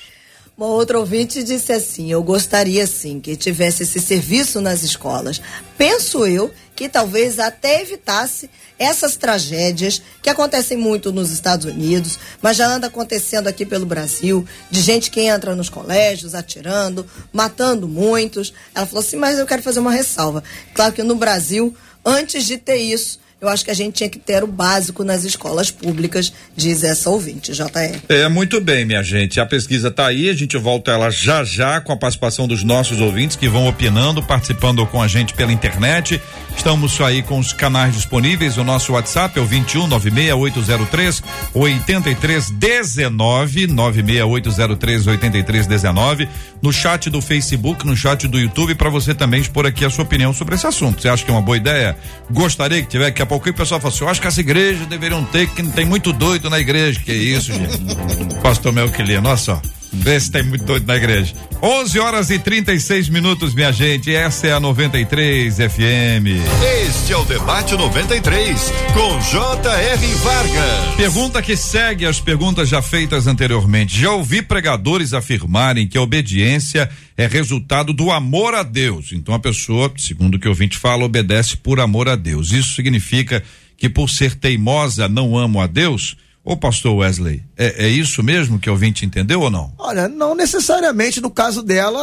[0.56, 5.41] Uma outra ouvinte disse assim: Eu gostaria sim que tivesse esse serviço nas escolas.
[5.77, 12.58] Penso eu que talvez até evitasse essas tragédias que acontecem muito nos Estados Unidos, mas
[12.58, 18.53] já anda acontecendo aqui pelo Brasil, de gente que entra nos colégios atirando, matando muitos.
[18.75, 20.43] Ela falou assim: Mas eu quero fazer uma ressalva.
[20.73, 21.75] Claro que no Brasil
[22.06, 25.25] Antes de ter isso, eu acho que a gente tinha que ter o básico nas
[25.25, 27.99] escolas públicas, diz essa ouvinte, JR.
[28.08, 29.39] É, muito bem, minha gente.
[29.39, 33.01] A pesquisa está aí, a gente volta ela já já com a participação dos nossos
[33.01, 36.21] ouvintes que vão opinando, participando com a gente pela internet.
[36.56, 41.21] Estamos aí com os canais disponíveis, o nosso WhatsApp é o 21 96803
[41.53, 46.29] 8319 96803 8319
[46.62, 50.06] no chat do Facebook, no chat do YouTube para você também expor aqui a sua
[50.06, 51.01] opinião sobre esse assunto.
[51.01, 51.97] Você acha que é uma boa ideia?
[52.32, 55.24] Gostaria que tivesse que pouco o pessoal fala assim: eu acho que as igrejas deveriam
[55.26, 57.00] ter, que não tem muito doido na igreja.
[57.00, 57.80] Que isso, gente?
[58.41, 59.62] Pastor Melquilino, olha só.
[59.93, 61.34] Vê se tem muito doido na igreja.
[61.62, 64.13] 11 horas e 36 minutos, minha gente.
[64.13, 66.43] Essa é a 93 FM.
[66.88, 70.08] Este é o Debate 93, com J.R.
[70.15, 70.95] Vargas.
[70.97, 74.01] Pergunta que segue as perguntas já feitas anteriormente.
[74.01, 79.12] Já ouvi pregadores afirmarem que a obediência é resultado do amor a Deus.
[79.13, 82.51] Então a pessoa, segundo o que o ouvinte fala, obedece por amor a Deus.
[82.51, 83.43] Isso significa
[83.77, 86.17] que por ser teimosa não amo a Deus?
[86.45, 89.71] Ô pastor Wesley, é, é, isso mesmo que o ouvinte entendeu ou não?
[89.77, 91.99] Olha, não necessariamente no caso dela,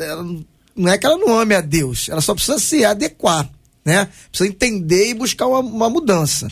[0.00, 0.26] ela,
[0.74, 3.50] não é que ela não ame a Deus, ela só precisa se adequar,
[3.84, 4.08] né?
[4.30, 6.48] Precisa entender e buscar uma, uma mudança.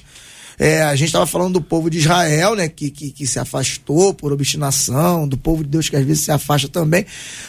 [0.59, 4.13] É, a gente estava falando do povo de Israel, né, que, que, que, se afastou
[4.13, 7.07] por obstinação, do povo de Deus que às vezes se afasta também.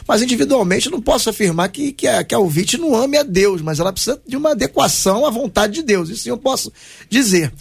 [0.08, 3.24] Mas individualmente eu não posso afirmar que, que, a, que a ouvinte não ame a
[3.24, 6.08] Deus, mas ela precisa de uma adequação à vontade de Deus.
[6.08, 6.72] Isso sim eu posso
[7.10, 7.52] dizer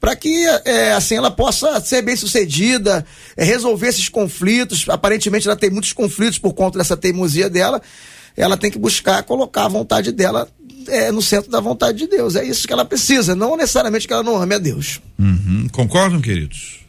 [0.00, 3.04] para que é, assim ela possa ser bem sucedida,
[3.36, 4.88] é, resolver esses conflitos.
[4.88, 7.82] Aparentemente ela tem muitos conflitos por conta dessa teimosia dela.
[8.36, 10.48] Ela tem que buscar colocar a vontade dela
[10.88, 12.34] é, no centro da vontade de Deus.
[12.34, 15.00] É isso que ela precisa, não necessariamente que ela não ame a Deus.
[15.18, 15.68] Uhum.
[15.70, 16.79] Concordam, queridos?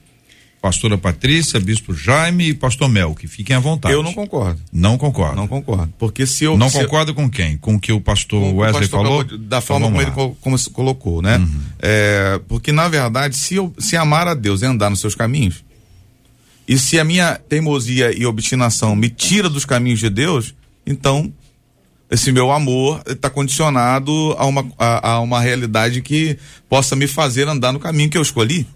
[0.62, 3.96] Pastora Patrícia, bispo Jaime e pastor Mel, que fiquem à vontade.
[3.96, 4.62] Eu não concordo.
[4.72, 5.36] Não concordo.
[5.36, 5.92] Não concordo.
[5.98, 6.56] Porque se eu.
[6.56, 7.58] Não se concordo eu, com quem?
[7.58, 9.24] Com o que o pastor Wesley o pastor falou?
[9.24, 11.38] Da então forma como ele como se colocou, né?
[11.38, 11.62] Uhum.
[11.80, 15.64] É, porque, na verdade, se eu se amar a Deus e andar nos seus caminhos,
[16.68, 20.54] e se a minha teimosia e obstinação me tira dos caminhos de Deus,
[20.86, 21.34] então
[22.10, 26.38] esse meu amor está condicionado a uma, a, a, uma realidade que
[26.70, 28.68] possa me fazer andar no caminho que eu escolhi.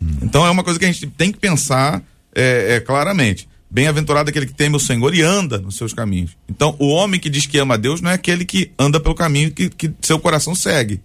[0.00, 0.08] Hum.
[0.22, 2.02] Então é uma coisa que a gente tem que pensar
[2.34, 3.48] é, é, claramente.
[3.68, 6.36] Bem-aventurado aquele que teme o Senhor e anda nos seus caminhos.
[6.48, 9.14] Então, o homem que diz que ama a Deus não é aquele que anda pelo
[9.14, 11.00] caminho que, que seu coração segue.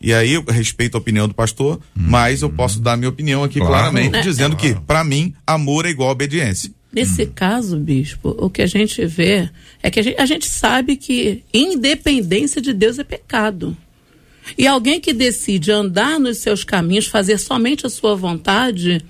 [0.00, 1.80] E aí eu respeito a opinião do pastor, hum.
[1.94, 3.72] mas eu posso dar minha opinião aqui claro.
[3.72, 6.70] claramente, é, dizendo que, para mim, amor é igual a obediência.
[6.92, 7.32] Nesse hum.
[7.34, 9.48] caso, bispo, o que a gente vê
[9.82, 13.76] é que a gente, a gente sabe que independência de Deus é pecado.
[14.56, 19.04] E alguém que decide andar nos seus caminhos, fazer somente a sua vontade,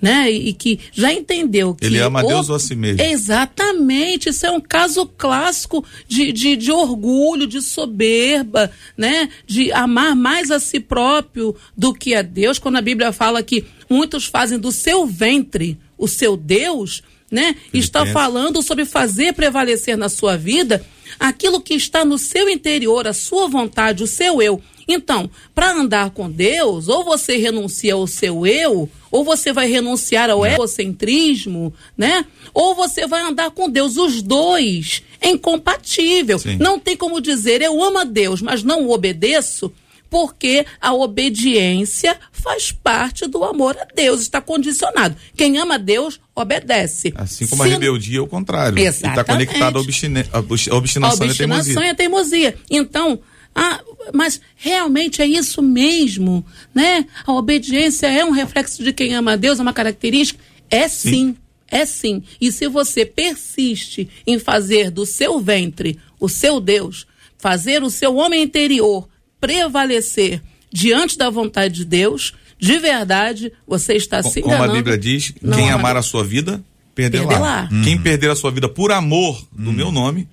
[0.00, 0.30] né?
[0.30, 1.86] E, e que já entendeu que.
[1.86, 2.26] Ele ama o...
[2.26, 3.00] Deus ou a si mesmo.
[3.00, 4.30] Exatamente.
[4.30, 9.28] Isso é um caso clássico de, de, de orgulho, de soberba, né?
[9.46, 12.58] De amar mais a si próprio do que a Deus.
[12.58, 17.00] Quando a Bíblia fala que muitos fazem do seu ventre o seu Deus,
[17.32, 17.56] né?
[17.72, 20.84] Está falando sobre fazer prevalecer na sua vida
[21.18, 24.60] aquilo que está no seu interior, a sua vontade, o seu eu.
[24.86, 30.28] Então, para andar com Deus, ou você renuncia ao seu eu, ou você vai renunciar
[30.28, 32.24] ao egocentrismo, né?
[32.52, 33.96] Ou você vai andar com Deus.
[33.96, 36.38] Os dois é incompatível.
[36.38, 36.56] Sim.
[36.58, 39.72] Não tem como dizer eu amo a Deus, mas não o obedeço,
[40.12, 45.16] porque a obediência faz parte do amor a Deus, está condicionado.
[45.34, 47.14] Quem ama a Deus, obedece.
[47.16, 47.70] Assim como Se...
[47.70, 48.78] a rebeldia é o contrário.
[48.78, 49.20] Exatamente.
[49.20, 50.20] Está conectado à obstina...
[50.30, 51.88] obstinação, a obstinação e teimosia.
[51.88, 52.58] é teimosia.
[52.70, 53.20] Então,
[53.54, 53.80] ah,
[54.12, 56.44] mas realmente é isso mesmo,
[56.74, 57.06] né?
[57.24, 60.38] A obediência é um reflexo de quem ama a Deus, é uma característica?
[60.68, 61.36] É sim, sim,
[61.70, 62.22] é sim.
[62.38, 67.06] E se você persiste em fazer do seu ventre o seu Deus,
[67.38, 69.08] fazer o seu homem interior
[69.42, 70.40] prevalecer
[70.72, 74.60] diante da vontade de Deus, de verdade, você está se enganando.
[74.60, 76.62] Como a Bíblia diz, quem amar a sua vida,
[76.94, 77.68] perder lá.
[77.70, 77.82] Hum.
[77.82, 79.72] Quem perder a sua vida por amor do hum.
[79.72, 80.28] meu nome,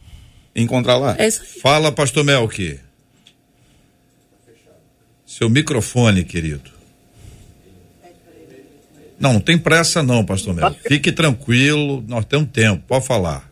[0.55, 1.15] encontrar lá.
[1.17, 2.79] É Fala, pastor Melk.
[5.25, 6.69] Seu microfone, querido.
[9.19, 10.75] Não, não tem pressa não, pastor Melo.
[10.87, 13.48] Fique tranquilo, nós temos tempo, pode falar.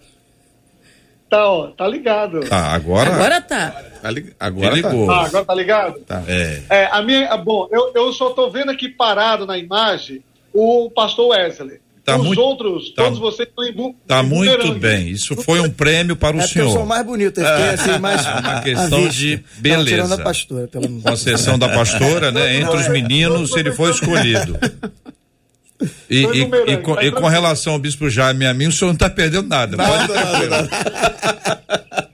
[1.29, 2.41] Tá, ó, tá ligado.
[2.41, 3.13] Tá, agora.
[3.13, 3.71] Agora tá.
[4.01, 5.07] tá li, agora ligou.
[5.07, 5.13] Tá.
[5.13, 5.99] Ah, agora tá ligado?
[5.99, 6.23] Tá.
[6.27, 6.61] É.
[6.69, 10.23] é a minha, bom, eu, eu só tô vendo aqui parado na imagem
[10.53, 11.79] o pastor Wesley.
[12.07, 15.09] Tá Os muito, outros, tá, todos vocês estão em Tá muito bem.
[15.09, 16.77] Isso foi um prêmio para o é senhor.
[16.77, 20.15] É a mais bonita, é, assim, mais uma questão de beleza.
[20.15, 22.61] Não, pastora, pelo Com exceção da pastora, né?
[22.61, 24.57] Entre os meninos, ele foi escolhido.
[26.09, 28.89] E, e, e, com, e, com, relação ao bispo Jaime e a mim, o senhor
[28.89, 29.77] não está perdendo nada.
[29.77, 31.87] Nada, nada, nada.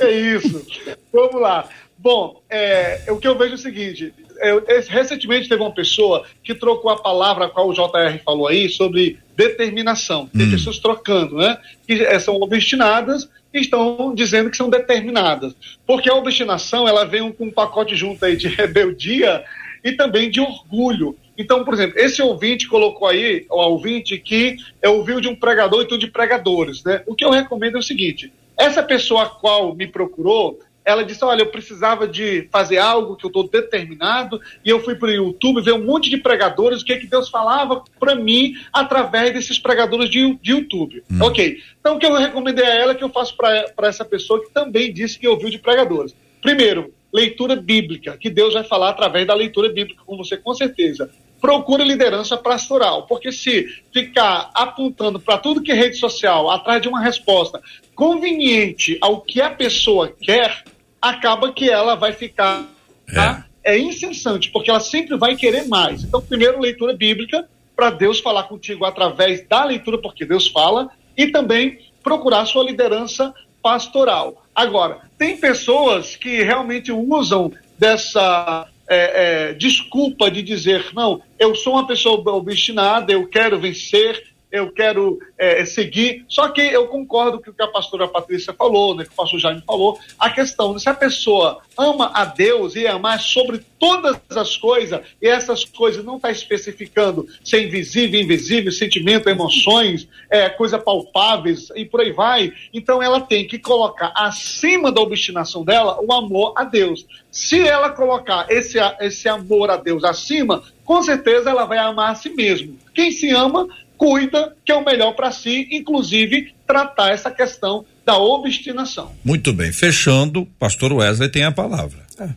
[0.00, 0.66] É isso.
[1.10, 1.66] Vamos lá.
[1.96, 6.54] Bom, é, o que eu vejo é o seguinte: eu, recentemente teve uma pessoa que
[6.54, 10.26] trocou a palavra, a qual o JR falou aí, sobre determinação.
[10.26, 10.50] Tem hum.
[10.50, 11.56] pessoas trocando, né?
[11.86, 15.54] Que é, são obstinadas e estão dizendo que são determinadas.
[15.86, 19.42] Porque a obstinação, ela vem com um pacote junto aí de rebeldia
[19.82, 21.16] e também de orgulho.
[21.36, 25.82] Então, por exemplo, esse ouvinte colocou aí, o ouvinte que é ouviu de um pregador
[25.82, 27.02] e tudo de pregadores, né?
[27.06, 31.24] O que eu recomendo é o seguinte: essa pessoa a qual me procurou, ela disse:
[31.24, 35.12] Olha, eu precisava de fazer algo que eu estou determinado, e eu fui para o
[35.12, 39.58] YouTube ver um monte de pregadores, o que, que Deus falava para mim através desses
[39.58, 41.02] pregadores de, de YouTube.
[41.10, 41.18] Hum.
[41.22, 41.58] Ok.
[41.80, 44.92] Então, o que eu recomendei a ela, que eu faço para essa pessoa que também
[44.92, 46.14] disse que ouviu de pregadores.
[46.40, 51.10] Primeiro, leitura bíblica, que Deus vai falar através da leitura bíblica com você, com certeza
[51.40, 56.88] procura liderança pastoral, porque se ficar apontando para tudo que é rede social, atrás de
[56.88, 57.60] uma resposta
[57.94, 60.64] conveniente ao que a pessoa quer,
[61.00, 62.64] acaba que ela vai ficar
[63.12, 63.46] tá?
[63.62, 63.74] é.
[63.76, 66.02] é incessante, porque ela sempre vai querer mais.
[66.02, 71.26] Então, primeiro, leitura bíblica, para Deus falar contigo através da leitura, porque Deus fala, e
[71.26, 74.44] também procurar sua liderança pastoral.
[74.54, 81.74] Agora, tem pessoas que realmente usam dessa é, é, desculpa de dizer, não, eu sou
[81.74, 86.24] uma pessoa obstinada, eu quero vencer, eu quero é, seguir.
[86.28, 89.40] Só que eu concordo com o que a pastora Patrícia falou, né, que o pastor
[89.40, 94.16] Jaime falou, a questão de se a pessoa ama a Deus e amar sobre todas
[94.30, 100.48] as coisas, e essas coisas não está especificando se é invisível, invisível, sentimento, emoções, é,
[100.48, 105.98] coisa palpáveis e por aí vai, então ela tem que colocar acima da obstinação dela
[106.00, 107.04] o amor a Deus.
[107.28, 112.14] Se ela colocar esse, esse amor a Deus acima, com certeza ela vai amar a
[112.14, 112.78] si mesmo.
[112.94, 113.66] Quem se ama
[113.96, 119.12] cuida que é o melhor para si, inclusive tratar essa questão da obstinação.
[119.24, 119.72] Muito bem.
[119.72, 122.00] Fechando, pastor Wesley tem a palavra.
[122.18, 122.28] É.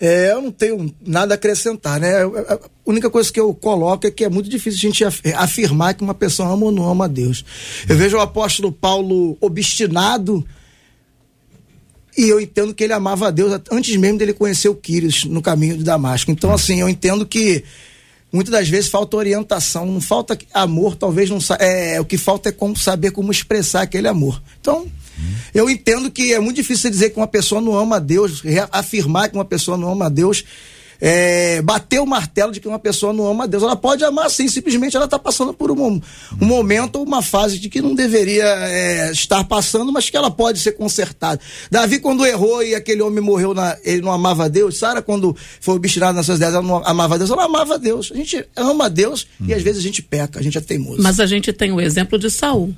[0.00, 2.22] É, eu não tenho nada a acrescentar, né?
[2.22, 6.04] A única coisa que eu coloco é que é muito difícil a gente afirmar que
[6.04, 7.44] uma pessoa ama ou não ama a Deus.
[7.88, 10.46] Eu vejo o apóstolo Paulo obstinado
[12.18, 15.40] E eu entendo que ele amava a Deus antes mesmo dele conhecer o Quírios no
[15.40, 16.32] caminho de Damasco.
[16.32, 17.62] Então, assim, eu entendo que
[18.32, 22.52] muitas das vezes falta orientação, não falta amor, talvez não é o que falta é
[22.52, 24.42] como saber como expressar aquele amor.
[24.60, 24.86] Então,
[25.54, 29.28] eu entendo que é muito difícil dizer que uma pessoa não ama a Deus, afirmar
[29.28, 30.44] que uma pessoa não ama a Deus
[31.00, 33.62] é, bater o martelo de que uma pessoa não ama a Deus.
[33.62, 36.00] Ela pode amar sim, simplesmente ela está passando por um,
[36.40, 40.30] um momento ou uma fase de que não deveria é, estar passando, mas que ela
[40.30, 41.40] pode ser consertada.
[41.70, 44.78] Davi, quando errou e aquele homem morreu, na, ele não amava Deus.
[44.78, 48.10] Sara, quando foi obstinada nas suas ideias, ela não amava Deus, ela amava Deus.
[48.12, 49.46] A gente ama Deus hum.
[49.48, 51.02] e às vezes a gente peca, a gente é teimoso.
[51.02, 52.74] Mas a gente tem o exemplo de Saul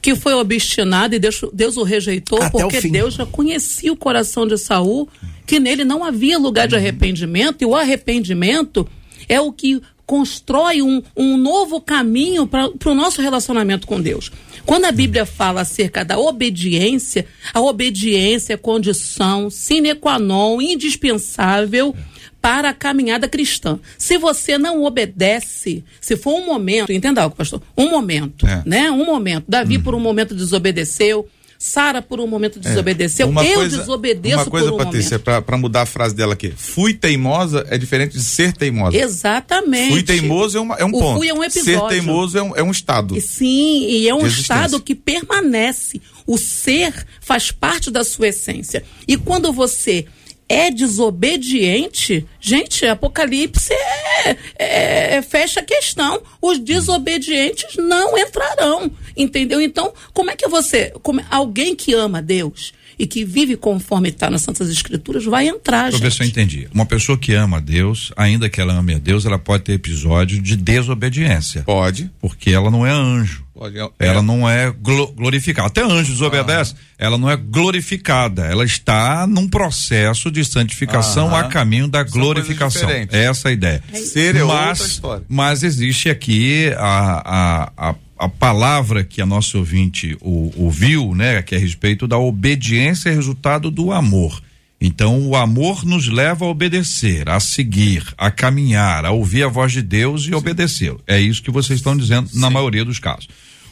[0.00, 3.96] que foi obstinado e Deus, Deus o rejeitou Até porque o Deus já conhecia o
[3.96, 5.08] coração de Saul,
[5.46, 8.88] que nele não havia lugar de arrependimento, e o arrependimento
[9.28, 14.32] é o que constrói um, um novo caminho para o nosso relacionamento com Deus.
[14.66, 21.94] Quando a Bíblia fala acerca da obediência, a obediência é condição sine qua non, indispensável
[22.40, 23.78] para a caminhada cristã.
[23.98, 28.62] Se você não obedece, se for um momento, entenda algo, pastor, um momento, é.
[28.64, 28.90] né?
[28.90, 29.44] Um momento.
[29.48, 29.82] Davi uhum.
[29.82, 31.28] por um momento desobedeceu,
[31.62, 32.62] Sara por um momento é.
[32.62, 33.30] desobedeceu, é.
[33.30, 35.44] eu coisa, desobedeço uma coisa, por um Patrícia, momento.
[35.44, 36.54] para mudar a frase dela aqui.
[36.56, 38.96] Fui teimosa é diferente de ser teimosa.
[38.96, 39.92] Exatamente.
[39.92, 41.18] Fui teimoso é, uma, é um o ponto.
[41.18, 41.80] Fui é um episódio.
[41.80, 43.20] Ser teimoso é um, é um estado.
[43.20, 46.00] Sim, e é um estado que permanece.
[46.26, 48.82] O ser faz parte da sua essência.
[49.06, 50.06] E quando você
[50.50, 56.20] é desobediente, gente, Apocalipse é, é, é, fecha a questão.
[56.42, 59.60] Os desobedientes não entrarão, entendeu?
[59.60, 64.28] Então, como é que você, como, alguém que ama Deus e que vive conforme está
[64.28, 66.02] nas Santas Escrituras vai entrar, Deixa gente.
[66.02, 66.68] ver se eu entendi.
[66.74, 69.74] Uma pessoa que ama a Deus, ainda que ela ame a Deus, ela pode ter
[69.74, 71.62] episódio de desobediência.
[71.62, 72.10] Pode.
[72.20, 73.46] Porque ela não é anjo.
[73.60, 73.90] Pode, é.
[73.98, 75.68] Ela não é glorificada.
[75.68, 76.94] Até anjo desobedece, ah.
[76.98, 78.46] ela não é glorificada.
[78.46, 81.40] Ela está num processo de santificação ah.
[81.40, 82.88] a caminho da São glorificação.
[83.10, 83.84] Essa é a ideia.
[83.92, 85.24] É Ser é mas, outra história.
[85.28, 91.54] Mas existe aqui a, a, a a palavra que a nossa ouvinte ouviu, né, que
[91.54, 94.42] é a respeito da obediência é resultado do amor.
[94.78, 99.72] Então, o amor nos leva a obedecer, a seguir, a caminhar, a ouvir a voz
[99.72, 101.00] de Deus e obedecê-lo.
[101.06, 102.40] É isso que vocês estão dizendo Sim.
[102.40, 103.26] na maioria dos casos.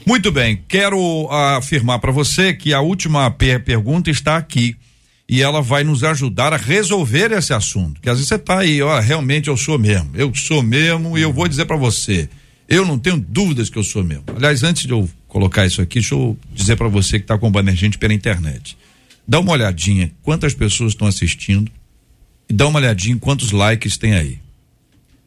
[0.09, 4.75] Muito bem, quero afirmar para você que a última per pergunta está aqui
[5.29, 8.01] e ela vai nos ajudar a resolver esse assunto.
[8.01, 11.21] Que às vezes você está aí, ó, realmente eu sou mesmo, eu sou mesmo e
[11.21, 12.27] eu vou dizer para você,
[12.67, 14.25] eu não tenho dúvidas que eu sou mesmo.
[14.35, 17.69] Aliás, antes de eu colocar isso aqui, deixa eu dizer para você que está acompanhando
[17.69, 18.79] a gente pela internet.
[19.29, 21.71] Dá uma olhadinha quantas pessoas estão assistindo
[22.49, 24.39] e dá uma olhadinha quantos likes tem aí.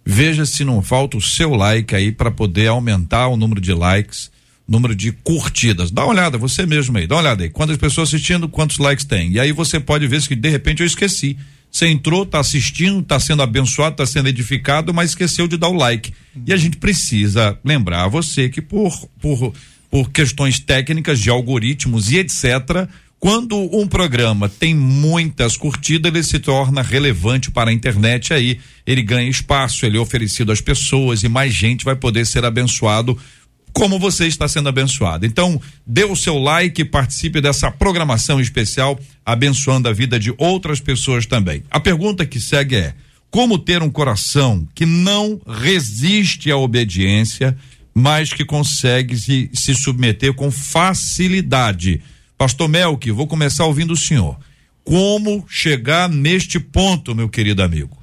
[0.03, 4.30] Veja se não falta o seu like aí para poder aumentar o número de likes,
[4.71, 5.91] número de curtidas.
[5.91, 7.49] Dá uma olhada, você mesmo aí, dá uma olhada aí.
[7.49, 9.33] Quantas pessoas assistindo, quantos likes tem.
[9.33, 11.37] E aí você pode ver se de repente eu esqueci.
[11.69, 15.73] Você entrou, está assistindo, está sendo abençoado, está sendo edificado, mas esqueceu de dar o
[15.73, 16.13] like.
[16.45, 18.91] E a gente precisa lembrar você que por,
[19.21, 19.53] por,
[19.89, 22.87] por questões técnicas de algoritmos e etc.,
[23.19, 29.03] quando um programa tem muitas curtidas, ele se torna relevante para a internet, aí ele
[29.03, 33.15] ganha espaço, ele é oferecido às pessoas e mais gente vai poder ser abençoado
[33.73, 35.25] como você está sendo abençoado.
[35.25, 41.25] Então, dê o seu like, participe dessa programação especial, abençoando a vida de outras pessoas
[41.25, 41.63] também.
[41.69, 42.93] A pergunta que segue é:
[43.29, 47.57] como ter um coração que não resiste à obediência,
[47.93, 52.01] mas que consegue se, se submeter com facilidade?
[52.37, 54.37] Pastor Melk, vou começar ouvindo o senhor.
[54.83, 57.97] Como chegar neste ponto, meu querido amigo?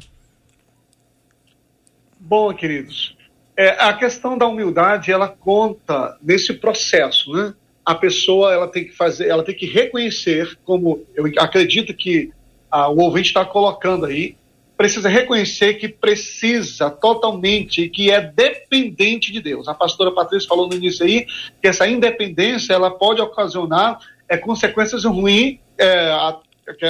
[2.20, 3.16] Bom, queridos,
[3.58, 7.52] é, a questão da humildade, ela conta nesse processo, né?
[7.84, 12.30] A pessoa, ela tem que fazer, ela tem que reconhecer, como eu acredito que
[12.70, 14.36] ah, o ouvinte está colocando aí,
[14.76, 19.66] precisa reconhecer que precisa totalmente, que é dependente de Deus.
[19.66, 21.26] A pastora Patrícia falou no início aí
[21.60, 23.98] que essa independência ela pode ocasionar
[24.28, 26.38] é, consequências ruins, é, a,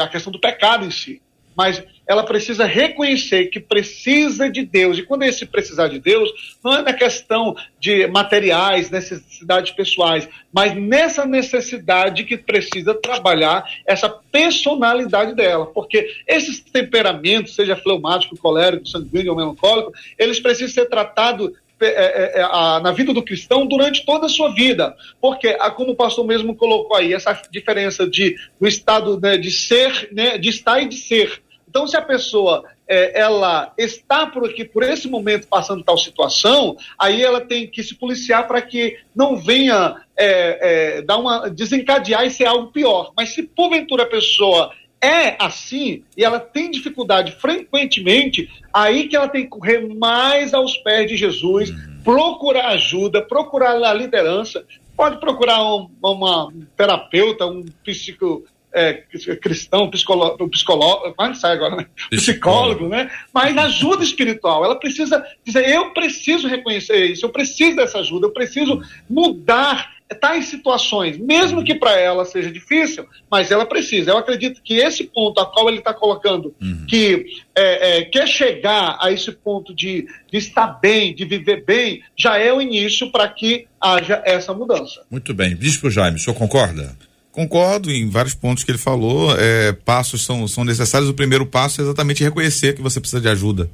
[0.03, 1.23] a questão do pecado em si.
[1.59, 4.97] Mas ela precisa reconhecer que precisa de Deus.
[4.97, 6.31] E quando esse precisar de Deus,
[6.63, 14.09] não é na questão de materiais, necessidades pessoais, mas nessa necessidade que precisa trabalhar essa
[14.09, 15.67] personalidade dela.
[15.67, 21.51] Porque esses temperamentos, seja fleumático, colérico, sanguíneo ou melancólico, eles precisam ser tratados
[21.81, 22.43] é, é, é,
[22.81, 24.97] na vida do cristão durante toda a sua vida.
[25.21, 29.51] Porque, a, como o pastor mesmo colocou aí, essa diferença de, do estado né, de
[29.51, 31.41] ser, né, de estar e de ser.
[31.69, 36.77] Então, se a pessoa é, ela está por aqui, por esse momento, passando tal situação,
[36.99, 42.25] aí ela tem que se policiar para que não venha é, é, dar uma, desencadear
[42.25, 43.13] e ser algo pior.
[43.17, 49.29] Mas se porventura a pessoa é assim e ela tem dificuldade frequentemente, aí que ela
[49.29, 52.01] tem que correr mais aos pés de Jesus, uhum.
[52.03, 54.65] procurar ajuda, procurar a liderança,
[54.97, 58.95] pode procurar um, uma um terapeuta, um psico, é,
[59.41, 61.87] cristão, psicólogo, psicólogo, mas sai agora, né?
[62.11, 63.11] psicólogo, né?
[63.33, 64.65] Mas ajuda espiritual.
[64.65, 70.47] Ela precisa dizer, eu preciso reconhecer isso, eu preciso dessa ajuda, eu preciso mudar tais
[70.47, 74.11] situações, mesmo que para ela seja difícil, mas ela precisa.
[74.11, 76.87] Eu acredito que esse ponto a qual ele está colocando, uhum.
[76.89, 82.03] que é, é, quer chegar a esse ponto de, de estar bem, de viver bem,
[82.17, 85.03] já é o início para que haja essa mudança.
[85.11, 85.55] Muito bem.
[85.55, 86.97] Bispo Jaime, o senhor concorda?
[87.39, 89.33] Concordo em vários pontos que ele falou.
[89.39, 91.09] É, passos são, são necessários.
[91.09, 93.71] O primeiro passo é exatamente reconhecer que você precisa de ajuda.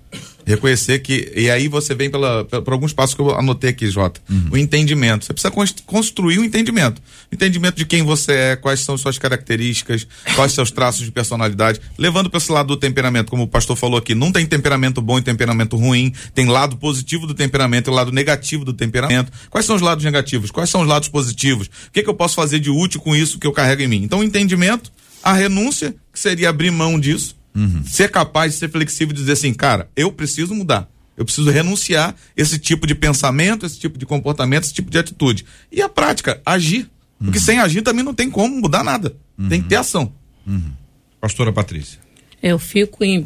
[0.46, 1.32] Reconhecer que.
[1.34, 4.20] E aí você vem pela, pela, por alguns passos que eu anotei aqui, Jota.
[4.28, 4.50] Uhum.
[4.52, 5.24] O entendimento.
[5.24, 5.52] Você precisa
[5.86, 7.00] construir o um entendimento.
[7.32, 11.80] Entendimento de quem você é, quais são suas características, quais seus traços de personalidade.
[11.96, 15.18] Levando para esse lado do temperamento, como o pastor falou aqui, não tem temperamento bom
[15.18, 16.12] e temperamento ruim.
[16.34, 19.32] Tem lado positivo do temperamento e lado negativo do temperamento.
[19.48, 20.50] Quais são os lados negativos?
[20.50, 21.68] Quais são os lados positivos?
[21.88, 24.02] O que, que eu posso fazer de útil com isso que eu carrego em mim?
[24.02, 24.92] Então, o entendimento,
[25.22, 27.84] a renúncia, que seria abrir mão disso Uhum.
[27.84, 30.88] Ser capaz de ser flexível e dizer assim, cara, eu preciso mudar.
[31.16, 35.44] Eu preciso renunciar esse tipo de pensamento, esse tipo de comportamento, esse tipo de atitude.
[35.70, 36.90] E a prática, agir.
[37.20, 37.26] Uhum.
[37.26, 39.14] Porque sem agir também não tem como mudar nada.
[39.38, 39.48] Uhum.
[39.48, 40.12] Tem que ter ação.
[40.46, 40.72] Uhum.
[41.20, 42.00] Pastora Patrícia.
[42.42, 43.24] Eu fico em 1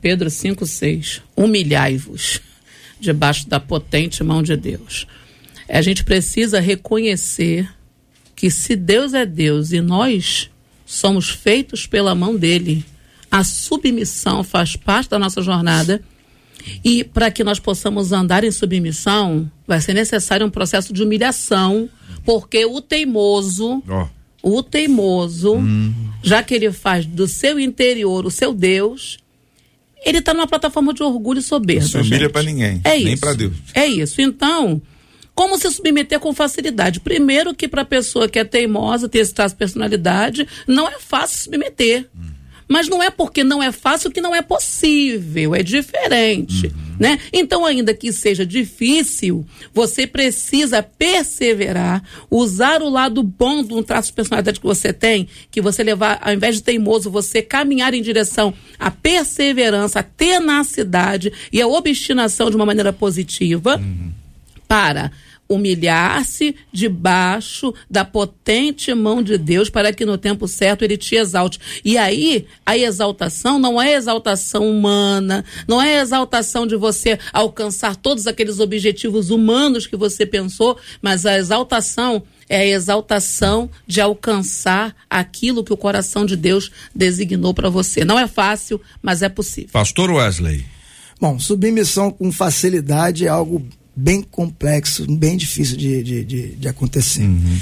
[0.00, 1.22] Pedro 5,6.
[1.36, 2.40] Humilhai-vos
[3.00, 5.06] debaixo da potente mão de Deus.
[5.68, 7.72] A gente precisa reconhecer
[8.34, 10.50] que se Deus é Deus e nós
[10.84, 12.84] somos feitos pela mão dele,
[13.30, 16.02] a submissão faz parte da nossa jornada.
[16.84, 21.88] E para que nós possamos andar em submissão, vai ser necessário um processo de humilhação,
[22.24, 24.56] porque o teimoso, oh.
[24.56, 25.94] o teimoso, hum.
[26.22, 29.18] já que ele faz do seu interior o seu Deus,
[30.04, 31.82] ele está numa plataforma de orgulho e soberba.
[31.82, 33.54] Não se humilha para ninguém, é nem para Deus.
[33.74, 34.20] É isso.
[34.20, 34.80] Então,
[35.34, 37.00] como se submeter com facilidade?
[37.00, 40.98] Primeiro que para a pessoa que é teimosa, tem esse traço de personalidade, não é
[40.98, 42.08] fácil submeter.
[42.16, 42.37] Hum.
[42.68, 46.96] Mas não é porque não é fácil que não é possível, é diferente, uhum.
[47.00, 47.18] né?
[47.32, 54.08] Então, ainda que seja difícil, você precisa perseverar, usar o lado bom de um traço
[54.08, 58.02] de personalidade que você tem, que você levar, ao invés de teimoso, você caminhar em
[58.02, 63.76] direção à perseverança, à tenacidade e à obstinação de uma maneira positiva.
[63.76, 64.12] Uhum.
[64.68, 65.10] Para
[65.48, 71.58] humilhar-se debaixo da potente mão de Deus para que no tempo certo ele te exalte.
[71.84, 78.26] E aí, a exaltação não é exaltação humana, não é exaltação de você alcançar todos
[78.26, 85.62] aqueles objetivos humanos que você pensou, mas a exaltação é a exaltação de alcançar aquilo
[85.62, 88.04] que o coração de Deus designou para você.
[88.04, 89.70] Não é fácil, mas é possível.
[89.72, 90.64] Pastor Wesley.
[91.20, 93.66] Bom, submissão com facilidade é algo
[93.98, 97.24] bem complexo, bem difícil de, de, de, de acontecer.
[97.24, 97.58] Uhum.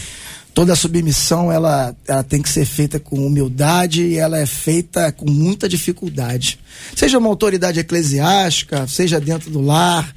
[0.53, 5.30] Toda submissão ela, ela tem que ser feita com humildade e ela é feita com
[5.30, 6.59] muita dificuldade.
[6.95, 10.14] Seja uma autoridade eclesiástica, seja dentro do lar,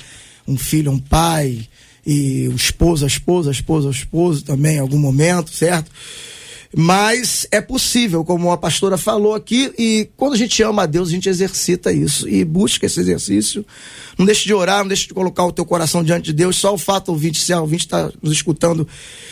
[0.47, 1.67] um filho, um pai,
[2.05, 5.91] e o esposo, a esposa, a esposa, o esposo também em algum momento, certo?
[6.75, 11.09] Mas é possível, como a pastora falou aqui, e quando a gente ama a Deus,
[11.09, 13.65] a gente exercita isso e busca esse exercício.
[14.17, 16.57] Não deixe de orar, não deixe de colocar o teu coração diante de Deus.
[16.57, 18.87] Só o fato, ouvinte, se a ouvinte está nos escutando,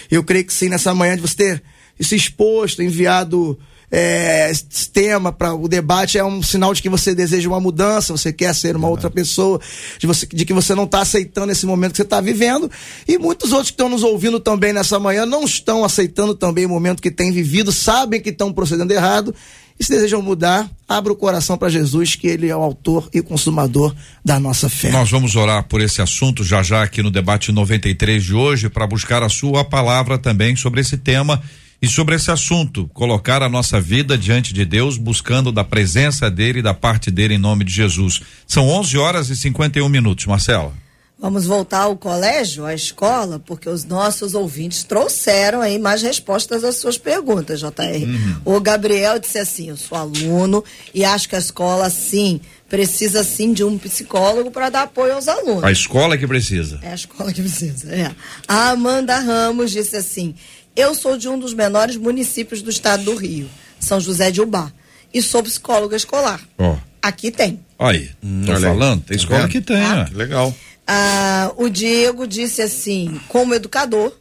[0.10, 1.64] eu creio que sim, nessa manhã, de você ter
[2.00, 3.58] se exposto, enviado
[3.90, 4.52] é,
[4.92, 8.54] tema para o debate é um sinal de que você deseja uma mudança, você quer
[8.54, 9.62] ser uma outra pessoa,
[9.98, 12.70] de, você, de que você não está aceitando esse momento que você está vivendo.
[13.08, 16.70] E muitos outros que estão nos ouvindo também nessa manhã não estão aceitando também o
[16.70, 19.34] momento que têm vivido, sabem que estão procedendo errado.
[19.80, 23.22] E se desejam mudar, abra o coração para Jesus, que Ele é o autor e
[23.22, 24.90] consumador da nossa fé.
[24.90, 28.88] Nós vamos orar por esse assunto já já aqui no debate 93 de hoje, para
[28.88, 31.44] buscar a Sua palavra também sobre esse tema
[31.82, 36.60] e sobre esse assunto, colocar a nossa vida diante de Deus, buscando da presença dele
[36.60, 38.22] e da parte dele em nome de Jesus.
[38.48, 40.74] São 11 horas e 51 minutos, Marcela.
[41.20, 46.76] Vamos voltar ao colégio, à escola, porque os nossos ouvintes trouxeram aí mais respostas às
[46.76, 48.06] suas perguntas, JR.
[48.06, 48.42] Uhum.
[48.46, 50.64] O Gabriel disse assim: Eu sou aluno
[50.94, 55.28] e acho que a escola, sim, precisa sim de um psicólogo para dar apoio aos
[55.28, 55.64] alunos.
[55.64, 56.80] A escola que precisa.
[56.84, 58.12] É a escola que precisa, é.
[58.48, 60.36] A Amanda Ramos disse assim:
[60.78, 63.50] eu sou de um dos menores municípios do estado do Rio,
[63.80, 64.72] São José de Ubá,
[65.14, 66.40] e sou psicóloga escolar.
[66.58, 66.76] Oh.
[67.02, 67.60] Aqui tem.
[67.80, 68.10] Aí,
[68.46, 68.62] tô olha aí.
[68.64, 70.04] falando, tem Tá escola que tem, Ah.
[70.04, 70.06] ó.
[70.10, 70.56] Que legal.
[70.88, 74.14] Ah, o Diego disse assim: como educador,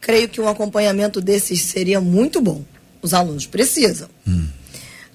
[0.00, 2.64] creio que um acompanhamento desses seria muito bom.
[3.02, 4.08] Os alunos precisam.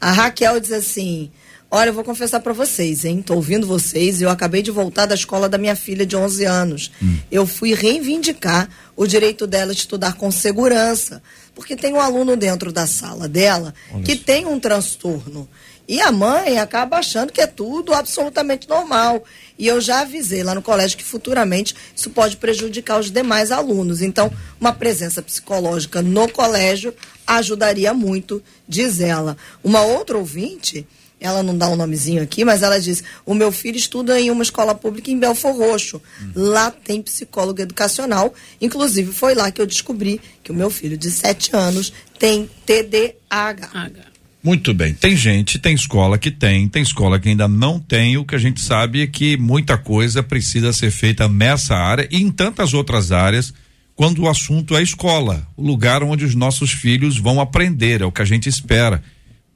[0.02, 1.32] A Raquel diz assim:
[1.78, 3.22] Olha, eu vou confessar para vocês, hein?
[3.22, 4.22] Tô ouvindo vocês.
[4.22, 6.90] Eu acabei de voltar da escola da minha filha de 11 anos.
[7.30, 11.22] Eu fui reivindicar o direito dela de estudar com segurança,
[11.54, 13.74] porque tem um aluno dentro da sala dela
[14.06, 15.50] que tem um transtorno.
[15.86, 19.26] E a mãe acaba achando que é tudo absolutamente normal.
[19.60, 24.02] E eu já avisei lá no colégio que futuramente isso pode prejudicar os demais alunos.
[24.02, 26.94] Então, uma presença psicológica no colégio
[27.28, 29.36] ajudaria muito, diz ela.
[29.62, 30.88] Uma outra ouvinte,
[31.20, 34.44] ela não dá um nomezinho aqui, mas ela diz: o meu filho estuda em uma
[34.44, 36.02] escola pública em Belfor Roxo.
[36.36, 38.34] Lá tem psicólogo educacional.
[38.62, 43.70] Inclusive, foi lá que eu descobri que o meu filho de 7 anos tem TDAH.
[43.74, 44.16] H.
[44.46, 44.94] Muito bem.
[44.94, 48.16] Tem gente, tem escola que tem, tem escola que ainda não tem.
[48.16, 52.22] O que a gente sabe é que muita coisa precisa ser feita nessa área e
[52.22, 53.52] em tantas outras áreas,
[53.96, 58.12] quando o assunto é escola, o lugar onde os nossos filhos vão aprender, é o
[58.12, 59.02] que a gente espera.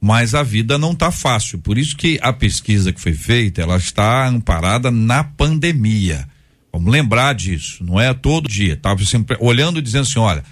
[0.00, 1.58] Mas a vida não está fácil.
[1.58, 6.26] Por isso que a pesquisa que foi feita, ela está amparada na pandemia.
[6.72, 8.74] Vamos lembrar disso, não é todo dia.
[8.74, 10.42] Estava sempre olhando e dizendo assim, olha,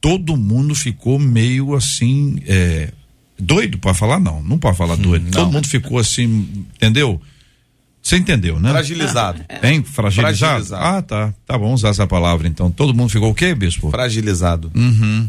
[0.00, 2.92] todo mundo ficou meio assim, é,
[3.38, 5.30] doido para falar não, não pode falar doido.
[5.30, 7.20] Todo mundo ficou assim, entendeu?
[8.02, 8.70] Você entendeu, né?
[8.70, 9.44] Fragilizado.
[9.62, 9.84] Hein?
[9.84, 10.36] Fragilizado?
[10.36, 10.84] Fragilizado.
[10.84, 11.34] Ah, tá.
[11.46, 12.70] Tá bom usar essa palavra então.
[12.70, 13.90] Todo mundo ficou o quê, bispo?
[13.90, 14.72] Fragilizado.
[14.74, 15.28] Uhum.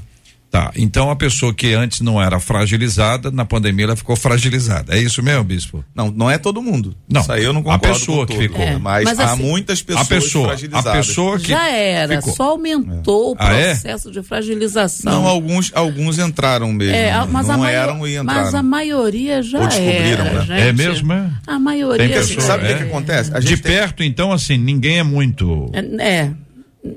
[0.54, 0.72] Tá.
[0.76, 4.96] Então a pessoa que antes não era fragilizada, na pandemia ela ficou fragilizada.
[4.96, 5.84] É isso mesmo, bispo?
[5.96, 6.96] Não, não é todo mundo.
[7.12, 8.42] Não, Isso aí eu não a concordo pessoa com que tudo.
[8.44, 8.62] ficou.
[8.64, 11.08] É, Mas, mas há assim, muitas pessoas a pessoa, a fragilizadas.
[11.08, 12.36] pessoa que Já era, ficou.
[12.36, 13.70] só aumentou o Ah, é?
[13.72, 15.12] processo de fragilização.
[15.12, 16.94] Não, alguns, alguns entraram mesmo.
[16.96, 18.42] É, a- mas, a não maio- eram e entraram.
[18.44, 20.68] mas a maioria já Ou descobriram, era, né?
[20.70, 21.32] É mesmo, é?
[21.48, 22.74] A maioria assim, pessoa, sabe o é?
[22.74, 23.36] que, que acontece?
[23.36, 25.68] A De tem- perto, então, assim, ninguém é muito.
[25.74, 25.80] É,
[26.20, 26.32] é,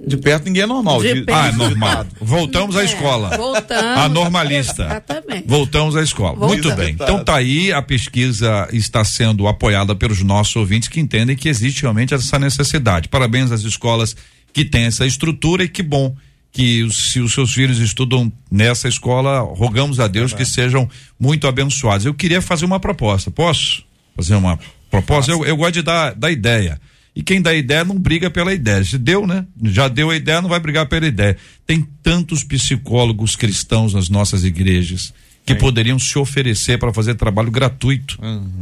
[0.07, 1.01] de perto ninguém é normal.
[1.01, 1.39] De de- perto.
[1.39, 2.07] Ah, é normal.
[2.21, 3.37] Voltamos à É, escola.
[3.37, 3.99] voltamos.
[3.99, 4.85] A normalista.
[4.85, 5.45] Exatamente.
[5.47, 6.35] Voltamos à escola.
[6.37, 6.65] Voltamos.
[6.65, 6.93] Muito bem.
[6.95, 11.83] Então tá aí, a pesquisa está sendo apoiada pelos nossos ouvintes que entendem que existe
[11.83, 13.09] realmente essa necessidade.
[13.09, 14.17] Parabéns às escolas
[14.53, 16.15] que têm essa estrutura e que bom
[16.51, 20.89] que os- se os seus filhos estudam nessa escola, rogamos a Deus que sejam
[21.21, 22.07] muito abençoados.
[22.07, 23.31] Eu queria fazer uma proposta.
[23.31, 23.85] Posso
[24.17, 24.59] fazer uma
[24.91, 25.31] proposta?
[25.31, 26.81] Eu, eu gosto de dar, dar ideia.
[27.17, 28.85] E quem dá ideia não briga pela ideia.
[28.85, 29.47] Se deu, né?
[29.65, 31.35] Já deu a ideia, não vai brigar pela ideia.
[31.67, 35.15] Tem tantos psicólogos cristãos nas nossas igrejas
[35.47, 38.19] que poderiam se oferecer para fazer trabalho gratuito.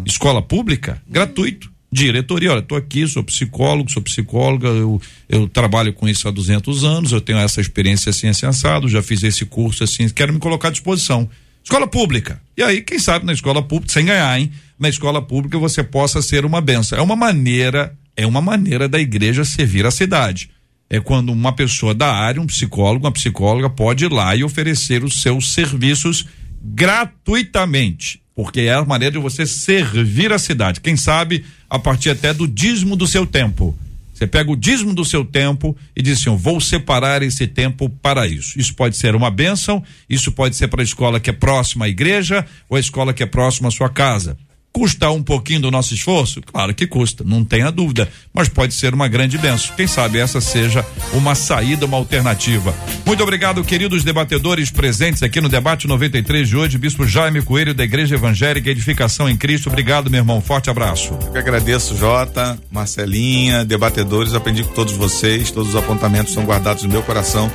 [0.06, 1.72] Escola pública, gratuito.
[1.90, 6.82] Diretoria, olha, estou aqui, sou psicólogo, sou psicóloga, eu, eu trabalho com isso há 200
[6.82, 10.40] anos, eu tenho essa experiência assim, assim, assado, já fiz esse curso assim, quero me
[10.40, 11.30] colocar à disposição.
[11.62, 12.40] Escola pública.
[12.56, 14.50] E aí, quem sabe na escola pública, sem ganhar, hein?
[14.78, 16.98] Na escola pública você possa ser uma benção.
[16.98, 20.50] É uma maneira, é uma maneira da igreja servir a cidade.
[20.88, 25.02] É quando uma pessoa da área, um psicólogo, uma psicóloga, pode ir lá e oferecer
[25.02, 26.26] os seus serviços
[26.62, 28.20] gratuitamente.
[28.34, 30.80] Porque é a maneira de você servir a cidade.
[30.80, 33.76] Quem sabe, a partir até do dízimo do seu tempo.
[34.12, 37.88] Você pega o dízimo do seu tempo e diz assim: eu vou separar esse tempo
[37.88, 38.58] para isso.
[38.58, 41.88] Isso pode ser uma bênção, isso pode ser para a escola que é próxima à
[41.88, 44.36] igreja ou a escola que é próxima à sua casa.
[44.74, 46.42] Custa um pouquinho do nosso esforço?
[46.42, 49.76] Claro que custa, não tenha dúvida, mas pode ser uma grande benção.
[49.76, 52.74] Quem sabe essa seja uma saída, uma alternativa.
[53.06, 57.84] Muito obrigado, queridos debatedores presentes aqui no debate 93 de hoje, Bispo Jaime Coelho da
[57.84, 59.68] Igreja Evangélica Edificação em Cristo.
[59.68, 60.40] Obrigado, meu irmão.
[60.40, 61.16] Forte abraço.
[61.24, 66.82] Eu que agradeço, Jota, Marcelinha, debatedores, aprendi com todos vocês, todos os apontamentos são guardados
[66.82, 67.48] no meu coração.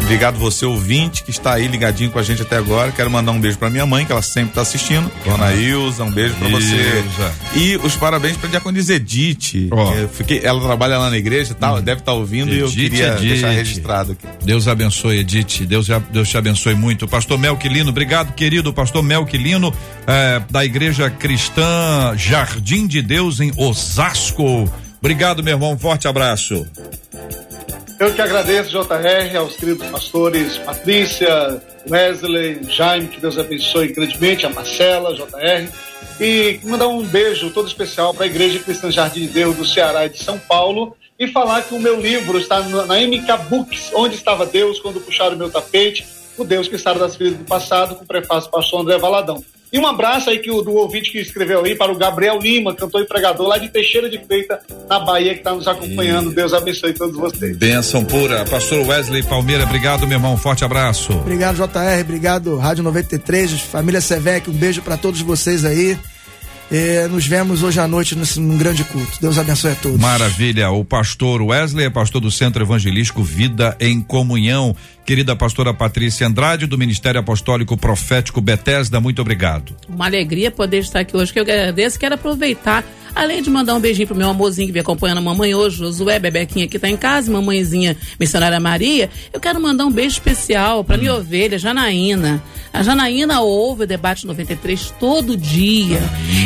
[0.00, 2.92] Obrigado você, ouvinte, que está aí ligadinho com a gente até agora.
[2.92, 5.10] Quero mandar um beijo para minha mãe, que ela sempre está assistindo.
[5.24, 6.59] Dona Ilza, um beijo para você.
[6.64, 7.34] Ilza.
[7.54, 9.68] E os parabéns para a Diaconisa Edith.
[9.96, 12.90] Eu fiquei, ela trabalha lá na igreja e tal, deve estar ouvindo e eu Edith,
[12.90, 13.28] queria Edith.
[13.28, 14.26] deixar registrado aqui.
[14.44, 15.66] Deus abençoe, Edith.
[15.66, 17.06] Deus, Deus te abençoe muito.
[17.08, 18.72] Pastor Melquilino, obrigado, querido.
[18.72, 19.72] Pastor Melquilino,
[20.06, 24.70] eh, da Igreja Cristã Jardim de Deus, em Osasco.
[25.00, 25.78] Obrigado, meu irmão.
[25.78, 26.66] Forte abraço.
[28.00, 34.48] Eu que agradeço, JR, aos queridos pastores Patrícia, Wesley, Jaime, que Deus abençoe grandemente, a
[34.48, 35.70] Marcela, JR.
[36.18, 40.06] E mandar um beijo todo especial para a Igreja Cristã Jardim de Deus do Ceará
[40.06, 40.96] e de São Paulo.
[41.18, 45.36] E falar que o meu livro está na MK Books, Onde Estava Deus Quando Puxaram
[45.36, 46.06] o Meu Tapete,
[46.38, 49.44] o Deus que Sara das Feridas do Passado, com o prefácio do pastor André Valadão.
[49.72, 52.74] E um abraço aí que o, do ouvinte que escreveu aí para o Gabriel Lima,
[52.74, 54.58] cantor e pregador lá de Teixeira de Feita,
[54.88, 56.32] na Bahia, que está nos acompanhando.
[56.32, 57.56] Deus abençoe todos vocês.
[57.56, 58.44] Benção pura.
[58.44, 60.36] Pastor Wesley Palmeira, obrigado, meu irmão.
[60.36, 61.12] Forte abraço.
[61.12, 62.00] Obrigado, JR.
[62.00, 64.50] Obrigado, Rádio 93, família Sevec.
[64.50, 65.96] Um beijo para todos vocês aí.
[67.10, 69.18] Nos vemos hoje à noite nesse, num grande culto.
[69.20, 69.98] Deus abençoe a todos.
[70.00, 70.70] Maravilha.
[70.70, 74.76] O pastor Wesley é pastor do Centro Evangelístico Vida em Comunhão.
[75.10, 79.74] Querida pastora Patrícia Andrade, do Ministério Apostólico Profético Betesda, muito obrigado.
[79.88, 81.98] Uma alegria poder estar aqui hoje, que eu agradeço.
[81.98, 82.84] Quero aproveitar
[83.14, 86.18] Além de mandar um beijinho pro meu amorzinho que vem acompanhando a mamãe hoje, Josué,
[86.18, 90.96] Bebequinha que tá em casa, mamãezinha missionária Maria, eu quero mandar um beijo especial pra
[90.96, 92.42] minha ovelha, Janaína.
[92.72, 95.98] A Janaína ouve o debate 93 todo dia.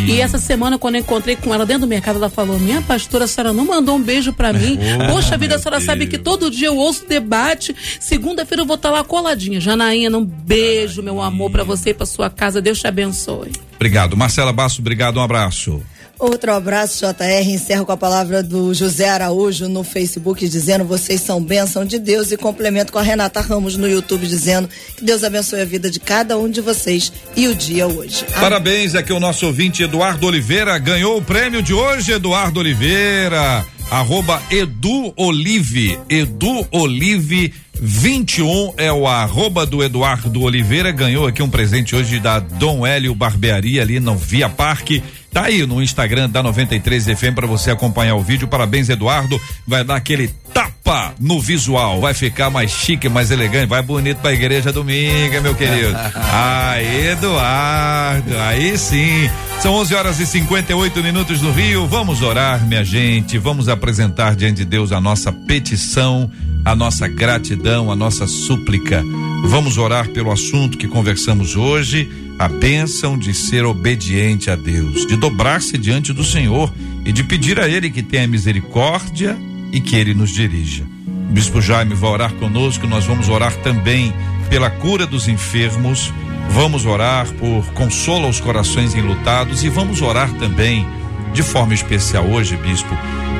[0.09, 3.25] E essa semana, quando eu encontrei com ela dentro do mercado, ela falou: Minha pastora,
[3.25, 4.79] a senhora não mandou um beijo pra mim.
[5.11, 7.77] Poxa vida, a senhora sabe que todo dia eu ouço debate.
[8.01, 9.61] Segunda-feira eu vou estar lá coladinha.
[9.61, 12.61] Janaína, um beijo, meu amor, pra você e pra sua casa.
[12.61, 13.53] Deus te abençoe.
[13.75, 14.17] Obrigado.
[14.17, 15.83] Marcela Basso, obrigado, um abraço.
[16.19, 17.51] Outro abraço, JR.
[17.51, 22.31] Encerro com a palavra do José Araújo no Facebook, dizendo: vocês são bênção de Deus.
[22.31, 25.99] E complemento com a Renata Ramos no YouTube, dizendo que Deus abençoe a vida de
[25.99, 28.25] cada um de vocês e o dia hoje.
[28.29, 28.41] Amém.
[28.41, 33.67] Parabéns aqui o nosso ouvinte Eduardo Oliveira ganhou o prêmio de hoje, Eduardo Oliveira.
[33.91, 41.51] Arroba Edu Olive, Edu Olive 21 é o arroba do Eduardo Oliveira, ganhou aqui um
[41.51, 45.03] presente hoje da Dom Hélio Barbearia ali no Via Parque.
[45.33, 48.47] Tá aí no Instagram da 93 FM para você acompanhar o vídeo.
[48.47, 49.41] Parabéns, Eduardo.
[49.67, 50.74] Vai dar aquele tapa
[51.19, 52.01] no visual.
[52.01, 53.69] Vai ficar mais chique, mais elegante.
[53.69, 55.95] Vai bonito pra igreja domingo, meu querido.
[56.15, 58.37] Ai, Eduardo.
[58.39, 59.31] Aí sim.
[59.61, 61.87] São 11 horas e 58 minutos no Rio.
[61.87, 63.39] Vamos orar, minha gente.
[63.39, 66.31] Vamos apresentar diante de Deus a nossa petição,
[66.65, 69.03] a nossa gratidão, a nossa súplica.
[69.47, 75.17] Vamos orar pelo assunto que conversamos hoje a bênção de ser obediente a Deus, de
[75.17, 76.73] dobrar-se diante do Senhor
[77.05, 79.39] e de pedir a Ele que tenha misericórdia
[79.75, 80.85] e que Ele nos dirija.
[81.29, 84.15] O Bispo Jaime vai orar conosco, nós vamos orar também
[84.49, 86.15] pela cura dos enfermos,
[86.51, 90.87] vamos orar por consolo aos corações enlutados e vamos orar também,
[91.33, 92.97] de forma especial hoje, Bispo,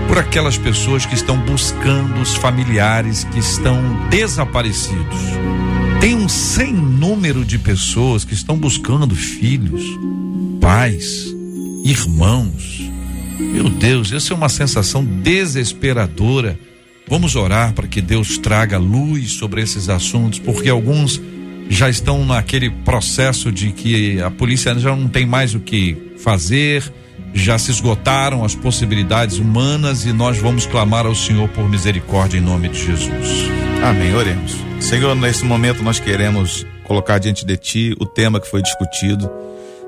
[0.09, 3.81] por aquelas pessoas que estão buscando os familiares que estão
[4.11, 5.21] desaparecidos.
[6.01, 9.83] Tem um sem número de pessoas que estão buscando filhos,
[10.61, 11.33] pais,
[11.85, 12.94] irmãos.
[13.39, 16.59] Meu Deus, essa é uma sensação desesperadora.
[17.07, 21.21] Vamos orar para que Deus traga luz sobre esses assuntos, porque alguns
[21.69, 26.93] já estão naquele processo de que a polícia já não tem mais o que fazer,
[27.33, 32.41] já se esgotaram as possibilidades humanas e nós vamos clamar ao Senhor por misericórdia em
[32.41, 33.51] nome de Jesus.
[33.83, 34.57] Amém, oremos.
[34.81, 39.31] Senhor, nesse momento nós queremos colocar diante de Ti o tema que foi discutido.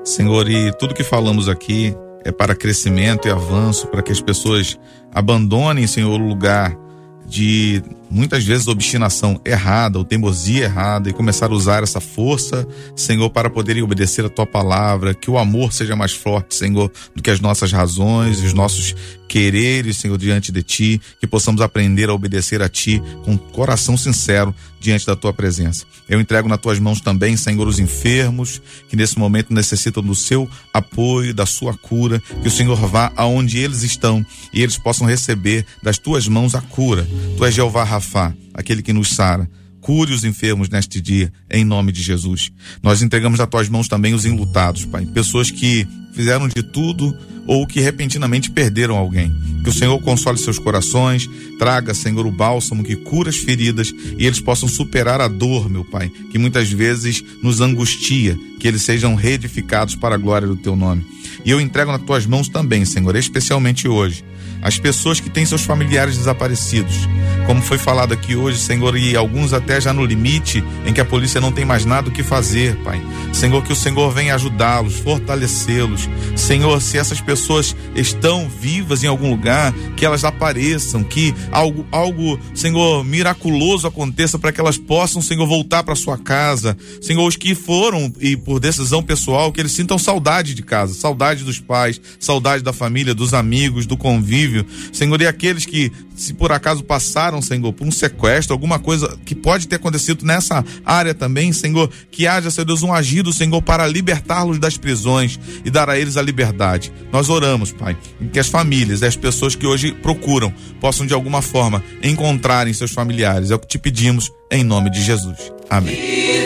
[0.03, 1.95] Senhor, e tudo que falamos aqui
[2.27, 4.77] é para crescimento e avanço, para que as pessoas
[5.13, 6.77] abandonem, Senhor, o lugar
[7.25, 12.67] de muitas vezes obstinação errada ou teimosia errada e começar a usar essa força,
[12.97, 17.23] Senhor, para poderem obedecer a tua palavra, que o amor seja mais forte, Senhor, do
[17.23, 18.93] que as nossas razões, os nossos
[19.27, 24.53] quereres, Senhor, diante de ti, que possamos aprender a obedecer a ti com coração sincero
[24.79, 25.85] diante da tua presença.
[26.07, 30.49] Eu entrego nas tuas mãos também, Senhor, os enfermos que nesse momento necessitam do seu
[30.73, 35.65] apoio, da sua cura, que o Senhor vá aonde eles estão e eles possam receber
[35.83, 37.07] das tuas mãos a cura.
[37.35, 39.49] Tu és Jeová Rafá, aquele que nos sara.
[39.87, 42.51] Cure os enfermos neste dia, em nome de Jesus.
[42.83, 45.05] Nós entregamos nas tuas mãos também os enlutados, Pai.
[45.05, 47.17] Pessoas que fizeram de tudo
[47.47, 49.33] ou que repentinamente perderam alguém.
[49.63, 54.25] Que o Senhor console seus corações, traga, Senhor, o bálsamo que cura as feridas e
[54.25, 59.15] eles possam superar a dor, meu Pai, que muitas vezes nos angustia, que eles sejam
[59.15, 61.05] reedificados para a glória do teu nome.
[61.45, 64.21] E eu entrego nas tuas mãos também, Senhor, especialmente hoje,
[64.67, 67.07] as pessoas que têm seus familiares desaparecidos.
[67.45, 71.05] Como foi falado aqui hoje, Senhor, e alguns até já no limite em que a
[71.05, 73.01] polícia não tem mais nada o que fazer, Pai.
[73.31, 76.09] Senhor, que o Senhor venha ajudá-los, fortalecê-los.
[76.35, 82.37] Senhor, se essas pessoas estão vivas em algum lugar, que elas apareçam, que algo, algo,
[82.53, 86.75] Senhor, miraculoso aconteça para que elas possam, Senhor, voltar para sua casa.
[87.01, 91.45] Senhor, os que foram e por decisão pessoal, que eles sintam saudade de casa, saudade
[91.45, 94.56] dos pais, saudade da família, dos amigos, do convívio.
[94.91, 99.35] Senhor, e aqueles que, se por acaso passaram, Senhor, por um sequestro, alguma coisa que
[99.35, 103.87] pode ter acontecido nessa área também, Senhor, que haja, Senhor Deus, um agido, Senhor, para
[103.87, 106.91] libertá-los das prisões e dar a eles a liberdade.
[107.11, 107.97] Nós oramos, Pai,
[108.31, 113.51] que as famílias, as pessoas que hoje procuram, possam de alguma forma encontrarem seus familiares.
[113.51, 115.51] É o que te pedimos em nome de Jesus.
[115.69, 115.95] Amém.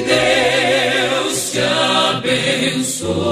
[0.06, 3.32] Deus te abençoe.